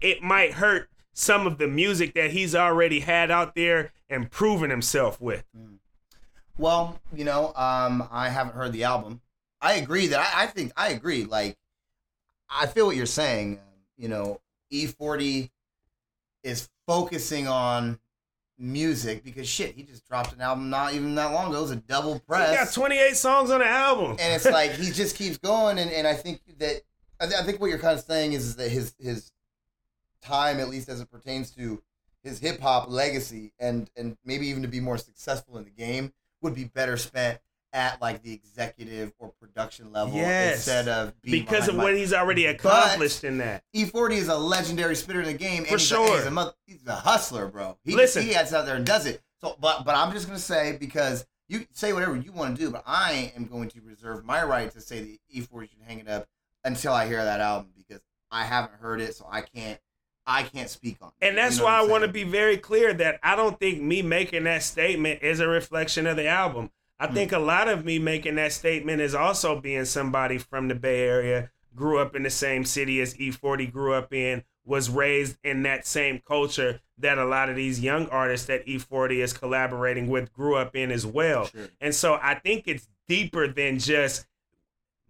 [0.00, 4.70] it might hurt some of the music that he's already had out there and proven
[4.70, 5.44] himself with.
[6.58, 9.20] Well, you know, um, I haven't heard the album.
[9.60, 11.24] I agree that I, I think I agree.
[11.24, 11.56] Like,
[12.50, 13.60] I feel what you're saying.
[13.96, 14.40] You know,
[14.72, 15.50] E40
[16.42, 17.98] is focusing on
[18.58, 21.58] music because shit, he just dropped an album not even that long ago.
[21.58, 22.50] It was a double press.
[22.50, 24.16] He got 28 songs on the album.
[24.20, 26.82] and it's like he just keeps going and, and i think that
[27.20, 29.30] I, th- I think what you're kind of saying is, that his his
[30.22, 31.82] time at least as it pertains to
[32.22, 36.54] his hip-hop legacy and and maybe even to be more successful in the game would
[36.54, 37.40] be better spent
[37.74, 40.56] at like the executive or production level Yes.
[40.56, 43.64] instead of being because of what he's already accomplished in that.
[43.74, 45.64] E40 is a legendary spitter in the game.
[45.64, 46.16] For and he's a- sure.
[46.18, 47.78] he's a, mother, he's a hustler, bro.
[47.82, 48.22] He, Listen.
[48.24, 49.22] he gets out there and does it.
[49.40, 52.70] So, but but I'm just gonna say because you say whatever you want to do,
[52.70, 56.08] but I am going to reserve my right to say that E40 should hang it
[56.08, 56.28] up
[56.64, 58.00] until I hear that album because
[58.30, 59.80] I haven't heard it, so I can't
[60.26, 61.26] I can't speak on it.
[61.26, 63.82] And that's You know why I want to be very clear that I don't think
[63.82, 66.70] me making that statement is a reflection of the album.
[67.00, 67.14] I Hmm.
[67.14, 71.00] think a lot of me making that statement is also being somebody from the Bay
[71.02, 75.64] Area, grew up in the same city as E40 grew up in, was raised in
[75.64, 80.32] that same culture that a lot of these young artists that E40 is collaborating with
[80.32, 81.46] grew up in as well.
[81.46, 81.68] Sure.
[81.80, 84.26] And so I think it's deeper than just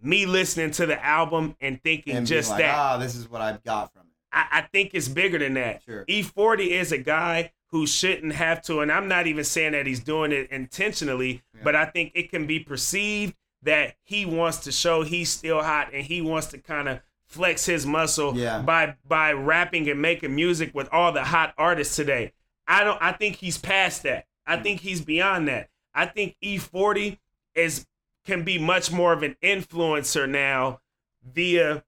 [0.01, 2.74] me listening to the album and thinking and just like, that.
[2.74, 4.02] ah, this is what I've got from.
[4.32, 5.82] I, I think it's bigger than that.
[5.84, 6.04] Sure.
[6.06, 10.00] E40 is a guy who shouldn't have to, and I'm not even saying that he's
[10.00, 11.60] doing it intentionally, Yeah.
[11.64, 15.90] but I think it can be perceived that he wants to show he's still hot
[15.94, 18.60] and he wants to kind of flex his muscle Yeah.
[18.60, 22.32] by by rapping and making music with all the hot artists today.
[22.68, 24.26] I don't I think he's past that.
[24.46, 24.62] I Hmm.
[24.64, 25.70] think he's beyond that.
[25.94, 27.18] I think E40
[27.54, 27.86] is
[28.26, 30.80] can be much more of an influencer now
[31.24, 31.84] via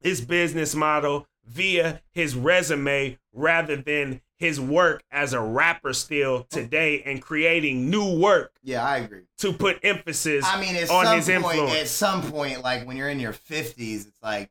[0.00, 7.02] his business model, via his resume rather than his work as a rapper still today
[7.04, 9.22] and creating new work Yeah, I agree.
[9.38, 11.74] to put emphasis I mean, at on some his point, influence.
[11.80, 14.50] at some point, like when you're in your fifties, it's like,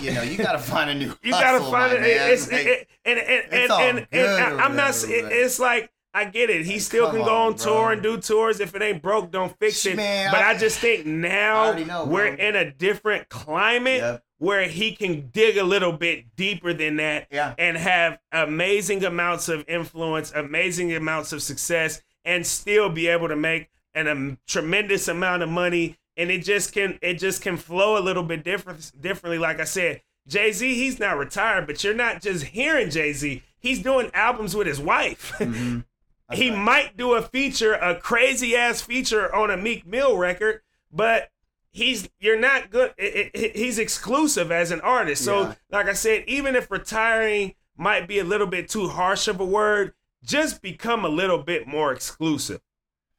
[0.00, 1.12] you know, you got to find a new.
[1.22, 2.02] You gotta find it.
[2.04, 4.94] It's, Like, it, and and and and, and, good I- or I'm not.
[5.04, 6.64] it- it's like I get it.
[6.64, 8.58] He Like, still can go on, on tour and do tours.
[8.60, 9.96] If it ain't broke, don't fix it.
[9.96, 12.46] Man, but I, I- just think now know, we're bro.
[12.46, 14.24] in a different climate Yep.
[14.40, 17.54] Where he can dig a little bit deeper than that Yeah.
[17.58, 23.36] and have amazing amounts of influence, amazing amounts of success, and still be able to
[23.36, 25.98] make an um, tremendous amount of money.
[26.16, 29.38] And it just can it just can flow a little bit different differently.
[29.38, 33.42] Like I said, Jay Z, he's not retired, but you're not just hearing Jay Z.
[33.58, 35.32] He's doing albums with his wife.
[35.38, 35.84] Mhm.
[36.32, 36.58] He right.
[36.58, 40.60] might do a feature, a crazy ass feature on a Meek Mill record,
[40.92, 41.28] but
[41.72, 42.92] he's you're not good.
[42.98, 45.24] i- i- he's exclusive as an artist.
[45.24, 45.54] So, Yeah.
[45.70, 49.44] like I said, even if retiring might be a little bit too harsh of a
[49.44, 52.60] word, just become a little bit more exclusive.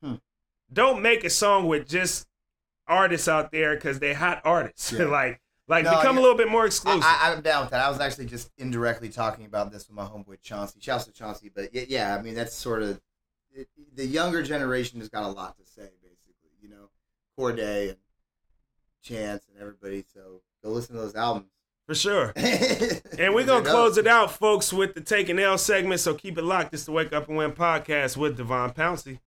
[0.03, 0.15] Hmm.
[0.71, 2.27] Don't make a song with just
[2.87, 4.91] artists out there because they're hot artists.
[4.99, 5.05] Yeah.
[5.05, 7.03] like, like No, become a little bit more exclusive.
[7.05, 7.79] I, I'm down with that.
[7.85, 10.79] I was actually just indirectly talking about this with my homeboy Chauncey.
[10.81, 12.99] Shouts to Chauncey, but yeah, yeah I mean that's sort of
[13.53, 16.51] it, the younger generation has got a lot to say, basically.
[16.61, 16.89] You know,
[17.39, 17.97] Cordae and
[19.03, 20.05] Chance and everybody.
[20.13, 21.47] So go listen to those albums.
[21.87, 22.33] for sure.
[22.35, 25.99] and And we're gonna close it out, folks, with the Take an L segment.
[25.99, 26.73] So keep it locked.
[26.73, 29.19] It's the Wake Up and Win podcast with Devon Pouncey.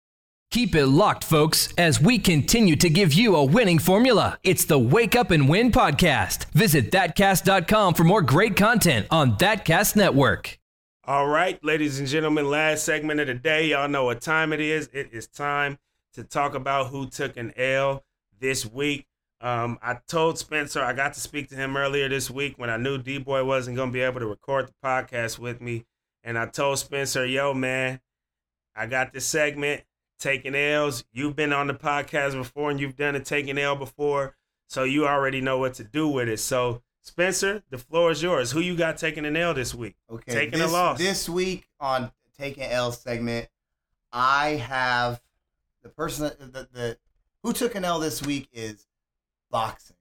[0.51, 4.39] Keep it locked, folks, as we continue to give you a winning formula.
[4.45, 6.45] It's the Wake Up and Win podcast.
[6.53, 10.59] Visit thatcast.com for more great content on Thatcast Network.
[11.05, 13.69] All right, ladies and gentlemen, last segment of the day.
[13.69, 14.91] Y'all know what time it is.
[14.93, 15.79] It is time
[16.13, 18.05] to talk about who took an L
[18.39, 19.07] this week.
[19.43, 22.77] Um, I told Spencer I got to speak to him earlier this week when I
[22.77, 25.85] knew D Boy wasn't gonna be able to record the podcast with me,
[26.23, 28.01] and I told Spencer, "Yo, man,
[28.77, 29.83] I got this segment,
[30.21, 31.05] taking L's.
[31.13, 34.37] You've been on the podcast before, and you've done a taking L before,
[34.69, 38.53] so you already know what to do with it." So, Spencer, the floor is yours.
[38.53, 39.97] Who you got taking an L this week?
[40.09, 40.99] Okay, Taking a this, loss.
[40.99, 43.49] This week on Taking L segment,
[44.13, 45.21] I have
[45.83, 46.99] the person that the, the
[47.43, 48.87] who took an L this week is
[49.53, 49.97] boxing.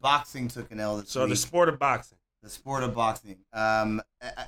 [0.00, 1.30] Boxing took an L this So week.
[1.30, 2.18] the sport of boxing.
[2.42, 3.38] the sport of boxing.
[3.52, 4.00] Um,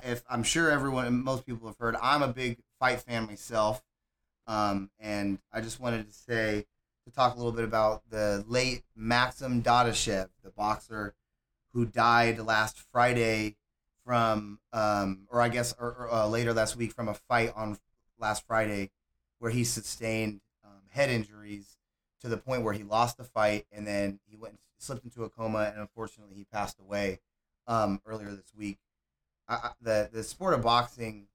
[0.03, 3.83] if I'm sure everyone, most people have heard, I'm a big fight fan myself,
[4.47, 6.65] um, and I just wanted to say
[7.05, 11.13] to talk a little bit about the late Maxim Dadashev, the boxer
[11.73, 13.57] who died last Friday
[14.05, 17.77] from, um, or I guess, or, or, uh, later last week from a fight on
[18.19, 18.91] last Friday
[19.39, 21.77] where he sustained um, head injuries
[22.21, 25.29] to the point where he lost the fight and then he went slipped into a
[25.29, 27.19] coma and unfortunately he passed away
[27.67, 28.79] um, earlier this week.
[29.47, 31.27] I, the the sport of boxing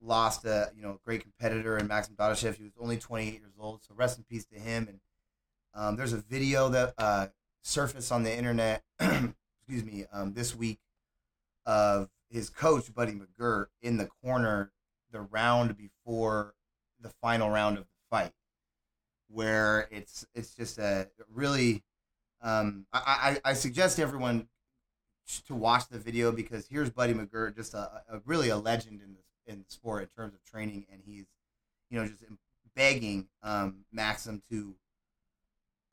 [0.00, 2.56] lost a you know great competitor in Maxim Dadashev.
[2.56, 4.88] He was only 28 years old, so rest in peace to him.
[4.88, 5.00] And
[5.74, 7.26] um, there's a video that uh,
[7.62, 10.78] surfaced on the internet, excuse me, um, this week
[11.66, 14.72] of his coach Buddy McGirt in the corner
[15.10, 16.54] the round before
[17.00, 18.32] the final round of the fight,
[19.30, 21.82] where it's it's just a really
[22.40, 24.48] um, I, I, I suggest everyone
[25.46, 29.14] to watch the video because here's Buddy McGirt, just a, a really a legend in
[29.14, 31.26] the in the sport in terms of training, and he's
[31.90, 32.24] you know just
[32.74, 34.74] begging um, Maxim to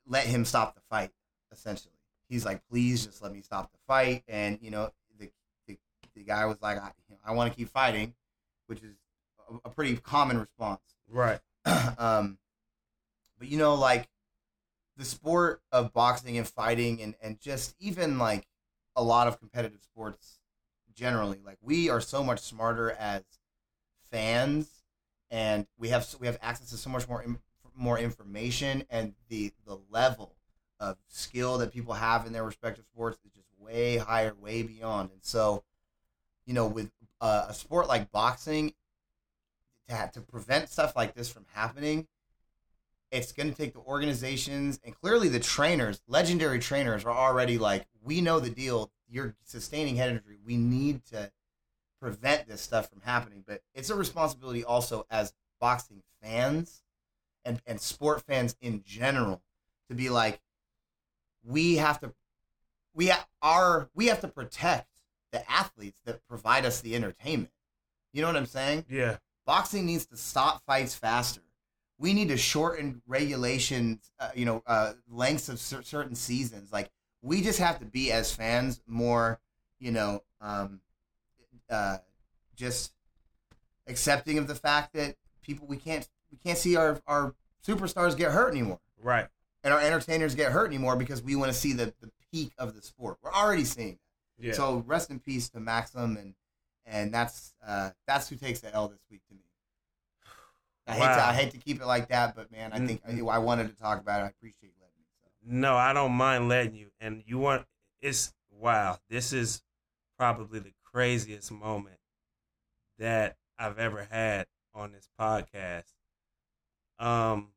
[0.06, 1.10] let him stop the fight.
[1.52, 1.94] Essentially,
[2.28, 5.30] he's like, "Please, just let me stop the fight." And you know, the
[5.66, 5.78] the,
[6.14, 6.92] the guy was like, "I,
[7.24, 8.14] I want to keep fighting,"
[8.66, 8.94] which is
[9.50, 10.80] a, a pretty common response.
[11.10, 11.40] Right.
[11.98, 12.38] um,
[13.38, 14.08] but you know, like
[14.96, 18.46] the sport of boxing and fighting, and and just even like
[18.96, 20.40] a lot of competitive sports
[20.94, 23.22] generally, like we are so much smarter as
[24.10, 24.82] fans,
[25.30, 27.24] and we have we have access to so much more
[27.74, 30.34] more information, and the the level
[30.80, 35.10] of skill that people have in their respective sports is just way higher, way beyond.
[35.10, 35.64] And so,
[36.46, 36.90] you know, with
[37.20, 38.74] uh, a sport like boxing,
[39.88, 42.06] to, ha- to prevent stuff like this from happening,
[43.10, 47.86] it's going to take the organizations and clearly the trainers, legendary trainers, are already like,
[48.02, 48.90] we know the deal.
[49.08, 50.38] You're sustaining head injury.
[50.44, 51.30] We need to
[52.00, 53.44] prevent this stuff from happening.
[53.46, 56.82] But it's a responsibility also as boxing fans
[57.44, 59.42] and, and sport fans in general
[59.88, 60.40] to be like,
[61.44, 62.12] we have to,
[62.94, 64.88] we are, we have to protect
[65.30, 67.52] the athletes that provide us the entertainment.
[68.12, 68.86] You know what I'm saying?
[68.88, 69.18] Yeah.
[69.44, 71.42] boxing needs to stop fights faster.
[71.98, 76.72] We need to shorten regulations, uh, you know, uh, lengths of cer- certain seasons.
[76.72, 76.90] Like
[77.22, 79.40] we just have to be as fans more
[79.78, 80.80] you know, um,
[81.68, 81.98] uh,
[82.54, 82.92] just
[83.86, 87.34] accepting of the fact that people we can't we can't see our our
[87.66, 89.26] superstars get hurt anymore, Right.
[89.64, 92.74] and our entertainers get hurt anymore because we want to see the the peak of
[92.74, 93.18] the sport.
[93.22, 93.98] We're already seeing
[94.38, 94.46] that.
[94.46, 94.52] Yeah.
[94.54, 96.34] So rest in peace to Maxim, and
[96.86, 99.40] and that's uh, that's who takes the L this week to me.
[100.86, 103.30] I hate to I hate to keep it like that, but man, I think Mm-mm.
[103.30, 104.24] I, I wanted to talk about it.
[104.24, 105.06] I appreciate you letting me.
[105.22, 105.30] So.
[105.44, 106.90] No, I don't mind letting you.
[107.00, 107.66] And you want
[108.00, 108.98] it's wow.
[109.10, 109.62] This is
[110.18, 111.98] probably the craziest moment
[112.98, 115.92] that I've ever had on this podcast.
[116.98, 117.48] Um,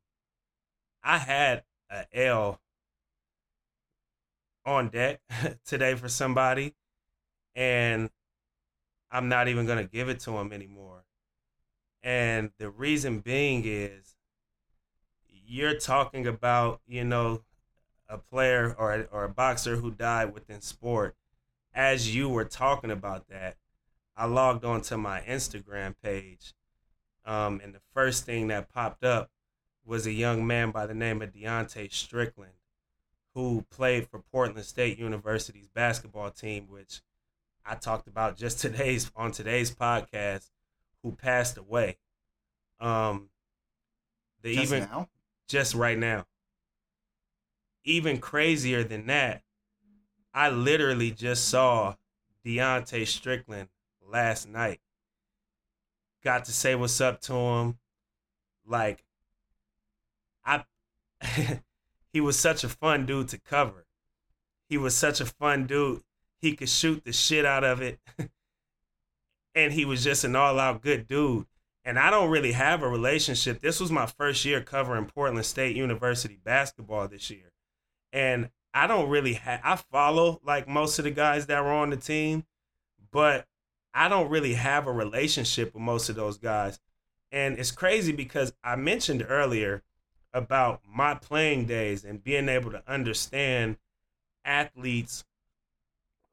[1.02, 2.60] I had a L
[4.66, 5.20] on deck
[5.64, 6.74] today for somebody,
[7.54, 8.10] and
[9.10, 10.99] I'm not even gonna give it to him anymore.
[12.02, 14.16] And the reason being is
[15.28, 17.42] you're talking about, you know,
[18.08, 21.16] a player or or a boxer who died within sport.
[21.72, 23.56] As you were talking about that,
[24.16, 26.52] I logged onto my Instagram page,
[27.24, 29.30] um, and the first thing that popped up
[29.84, 32.52] was a young man by the name of Deontay Strickland,
[33.34, 37.02] who played for Portland State University's basketball team, which
[37.64, 40.50] I talked about just today's on today's podcast,
[41.02, 41.98] who passed away.
[42.80, 43.28] Um,
[44.42, 45.08] the Just even now,
[45.48, 46.26] just right now.
[47.84, 49.42] Even crazier than that,
[50.34, 51.96] I literally just saw
[52.44, 53.68] Deontay Strickland
[54.06, 54.80] last night.
[56.22, 57.78] Got to say what's up to him.
[58.66, 59.04] Like,
[60.44, 60.64] I,
[62.12, 63.86] he was such a fun dude to cover.
[64.68, 66.02] He was such a fun dude.
[66.38, 67.98] He could shoot the shit out of it.
[69.54, 71.46] and he was just an all out good dude
[71.84, 73.60] and I don't really have a relationship.
[73.60, 77.52] This was my first year covering Portland State University basketball this year.
[78.12, 81.90] And I don't really have, I follow like most of the guys that were on
[81.90, 82.44] the team,
[83.10, 83.46] but
[83.94, 86.78] I don't really have a relationship with most of those guys.
[87.32, 89.82] And it's crazy because I mentioned earlier
[90.32, 93.78] about my playing days and being able to understand
[94.44, 95.24] athletes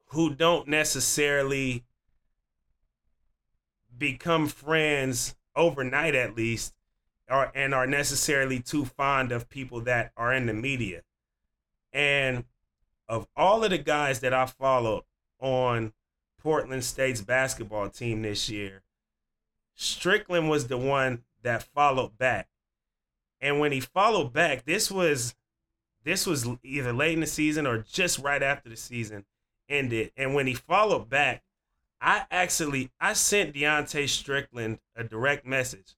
[0.08, 1.84] who don't necessarily
[3.98, 6.74] become friends overnight at least
[7.30, 11.02] are and are necessarily too fond of people that are in the media.
[11.92, 12.46] And
[13.10, 15.04] of all of the guys that I followed
[15.40, 15.94] on
[16.42, 18.82] Portland State's basketball team this year,
[19.76, 22.48] Strickland was the one that followed back.
[23.40, 25.36] And when he followed back, this was
[26.04, 29.26] this was either late in the season or just right after the season
[29.68, 30.12] ended.
[30.16, 31.44] And when he followed back,
[32.02, 35.96] I actually I sent Deontay Strickland a direct message,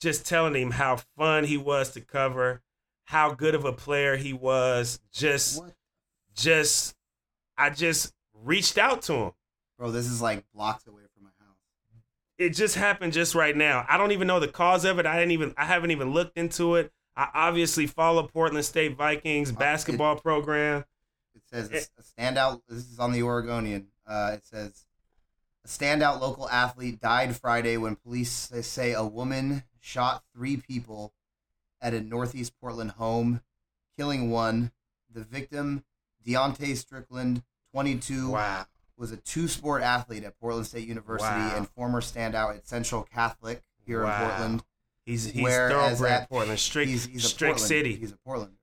[0.00, 2.62] just telling him how fun he was to cover,
[3.04, 5.00] how good of a player he was.
[5.12, 5.72] Just, what,
[6.34, 6.94] just,
[7.56, 9.30] I just reached out to him.
[9.78, 9.90] bro?
[9.90, 11.56] This is like blocks away from my house.
[12.38, 13.86] It just happened just right now.
[13.88, 15.06] I don't even know the cause of it.
[15.06, 16.92] I didn't even I haven't even looked into it.
[17.16, 20.84] I obviously follow Portland State Vikings Uh, it- basketball program.
[21.34, 22.62] It says It- a standout.
[22.68, 23.88] This is on the Oregonian.
[24.06, 24.84] Uh, it says
[25.64, 31.12] a standout local athlete died Friday when police say a woman shot three people
[31.80, 33.40] at a Northeast Portland home,
[33.96, 34.72] killing one.
[35.12, 35.84] The victim,
[36.26, 38.66] Deontay Strickland, 22, Wow.
[38.96, 41.56] was a two-sport athlete at Portland State University Wow.
[41.56, 44.22] and former standout at Central Catholic here Wow.
[44.22, 44.64] in Portland.
[45.04, 46.58] He's he's thoroughbred Portland.
[46.60, 47.96] Strict He's, he's Strict Portland, City.
[47.96, 48.54] He's a Portland.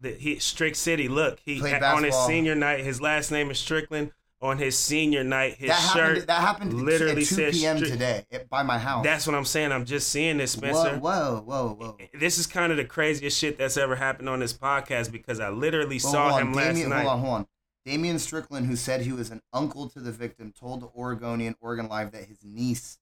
[0.00, 1.08] the, he Strict City.
[1.08, 4.12] Look, he on his senior night, his last name is Strickland.
[4.40, 6.08] On his senior night, his that shirt.
[6.08, 6.26] happened.
[6.28, 7.76] That happened literally at 2 says p.m.
[7.78, 9.02] Stri- today at, by my house.
[9.02, 9.72] That's what I'm saying.
[9.72, 10.96] I'm just seeing this, Spencer.
[10.96, 11.96] Whoa, whoa, whoa, whoa.
[12.14, 15.48] This is kind of the craziest shit that's ever happened on this podcast because I
[15.48, 17.02] literally saw him last night.
[17.02, 17.46] Hold on, hold on.
[17.84, 21.88] Damian Strickland, who said he was an uncle to the victim, told the Oregonian Oregon
[21.88, 22.98] Live that his niece,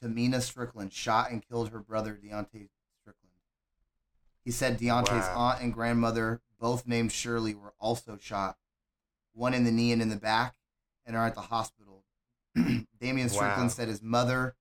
[0.00, 2.68] Tamina Strickland, shot and killed her brother, Deontay
[3.00, 3.32] Strickland.
[4.44, 5.48] He said Deontay's Wow.
[5.52, 8.56] aunt and grandmother, both named Shirley, were also shot,
[9.32, 10.54] one in the knee and in the back,
[11.06, 12.04] and are at the hospital.
[13.00, 13.68] Damian Strickland Wow.
[13.68, 14.54] said his mother,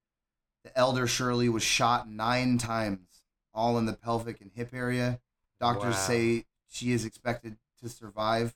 [0.63, 3.23] the elder Shirley, was shot nine times,
[3.53, 5.19] all in the pelvic and hip area.
[5.59, 6.07] Doctors Wow.
[6.07, 8.55] say she is expected to survive.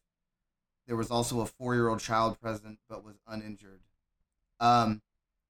[0.87, 3.81] There was also a four-year-old child present, but was uninjured.
[4.59, 5.01] Um,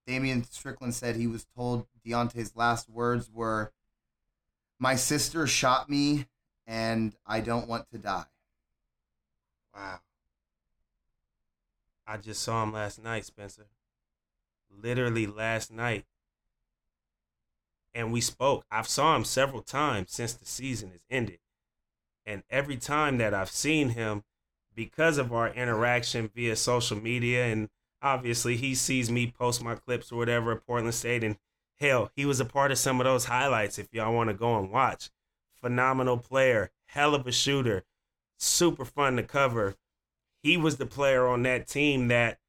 [0.06, 3.72] Damian Strickland said he was told Deontay's last words were,
[4.80, 6.28] "My sister shot me,
[6.68, 8.26] and I don't want to die."
[9.74, 10.02] Wow.
[12.10, 13.68] I just saw him last night, Spencer.
[14.72, 16.06] Literally last night.
[17.94, 18.66] And we spoke.
[18.72, 21.38] I've saw him several times since the season has ended.
[22.26, 24.24] And every time that I've seen him,
[24.74, 27.70] because of our interaction via social media and
[28.02, 31.38] obviously he sees me post my clips or whatever at Portland State, and
[31.80, 33.78] hell, he was a part of some of those highlights.
[33.78, 35.12] If y'all want to go and watch,
[35.62, 37.84] phenomenal player, hell of a shooter,
[38.40, 39.76] super fun to cover.
[40.42, 42.40] He was the player on that team that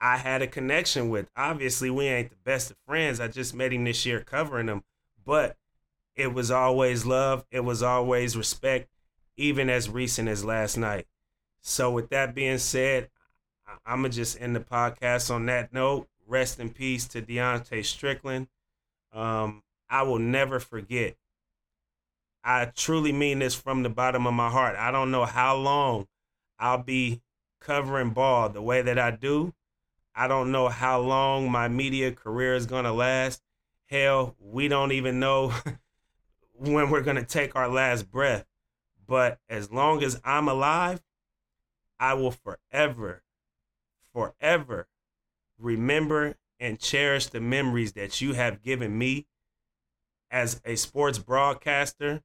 [0.00, 1.28] I had a connection with.
[1.36, 3.20] Obviously, we ain't the best of friends.
[3.20, 4.84] I just met him this year covering him,
[5.24, 5.56] but
[6.14, 7.44] it was always love.
[7.50, 8.88] It was always respect,
[9.36, 11.06] even as recent as last night.
[11.60, 13.10] So, with that being said,
[13.84, 16.08] I'm to just end the podcast on that note.
[16.26, 18.48] Rest in peace to Deontay Strickland.
[19.12, 21.16] Um, I will never forget.
[22.42, 24.76] I truly mean this from the bottom of my heart.
[24.76, 26.06] I don't know how long
[26.58, 27.20] I'll be
[27.60, 29.54] covering ball the way that I do.
[30.14, 33.42] I don't know how long my media career is going to last.
[33.86, 35.52] Hell, we don't even know
[36.52, 38.46] when we're going to take our last breath.
[39.06, 41.02] But as long as I'm alive,
[42.00, 43.22] I will forever,
[44.12, 44.88] forever
[45.58, 49.26] remember and cherish the memories that you have given me
[50.30, 52.22] as a sports broadcaster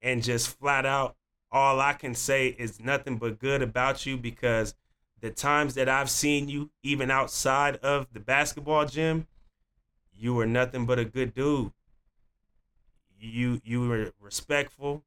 [0.00, 1.16] and just flat out
[1.54, 4.74] all I can say is nothing but good about you because
[5.20, 9.28] the times that I've seen you even outside of the basketball gym
[10.18, 11.72] you were nothing but a good dude.
[13.18, 15.04] You you were respectful.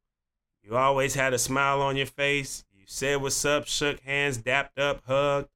[0.62, 2.64] You always had a smile on your face.
[2.72, 5.48] You said what's up shook hands dapped up hugged.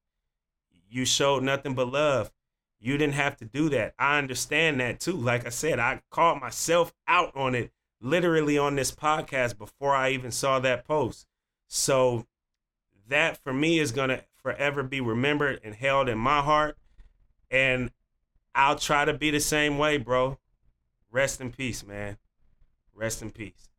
[0.89, 2.31] You showed nothing but love.
[2.79, 3.93] You didn't have to do that.
[3.97, 5.13] I understand that too.
[5.15, 7.71] Like I said, I called myself out on it
[8.03, 11.25] literally on this podcast before I even saw that post.
[11.67, 12.27] So
[13.07, 16.77] that for me is going to forever be remembered and held in my heart.
[17.49, 17.91] And
[18.53, 20.37] I'll try to be the same way, bro.
[21.09, 22.17] Rest in peace, man.
[22.93, 23.69] Rest in peace.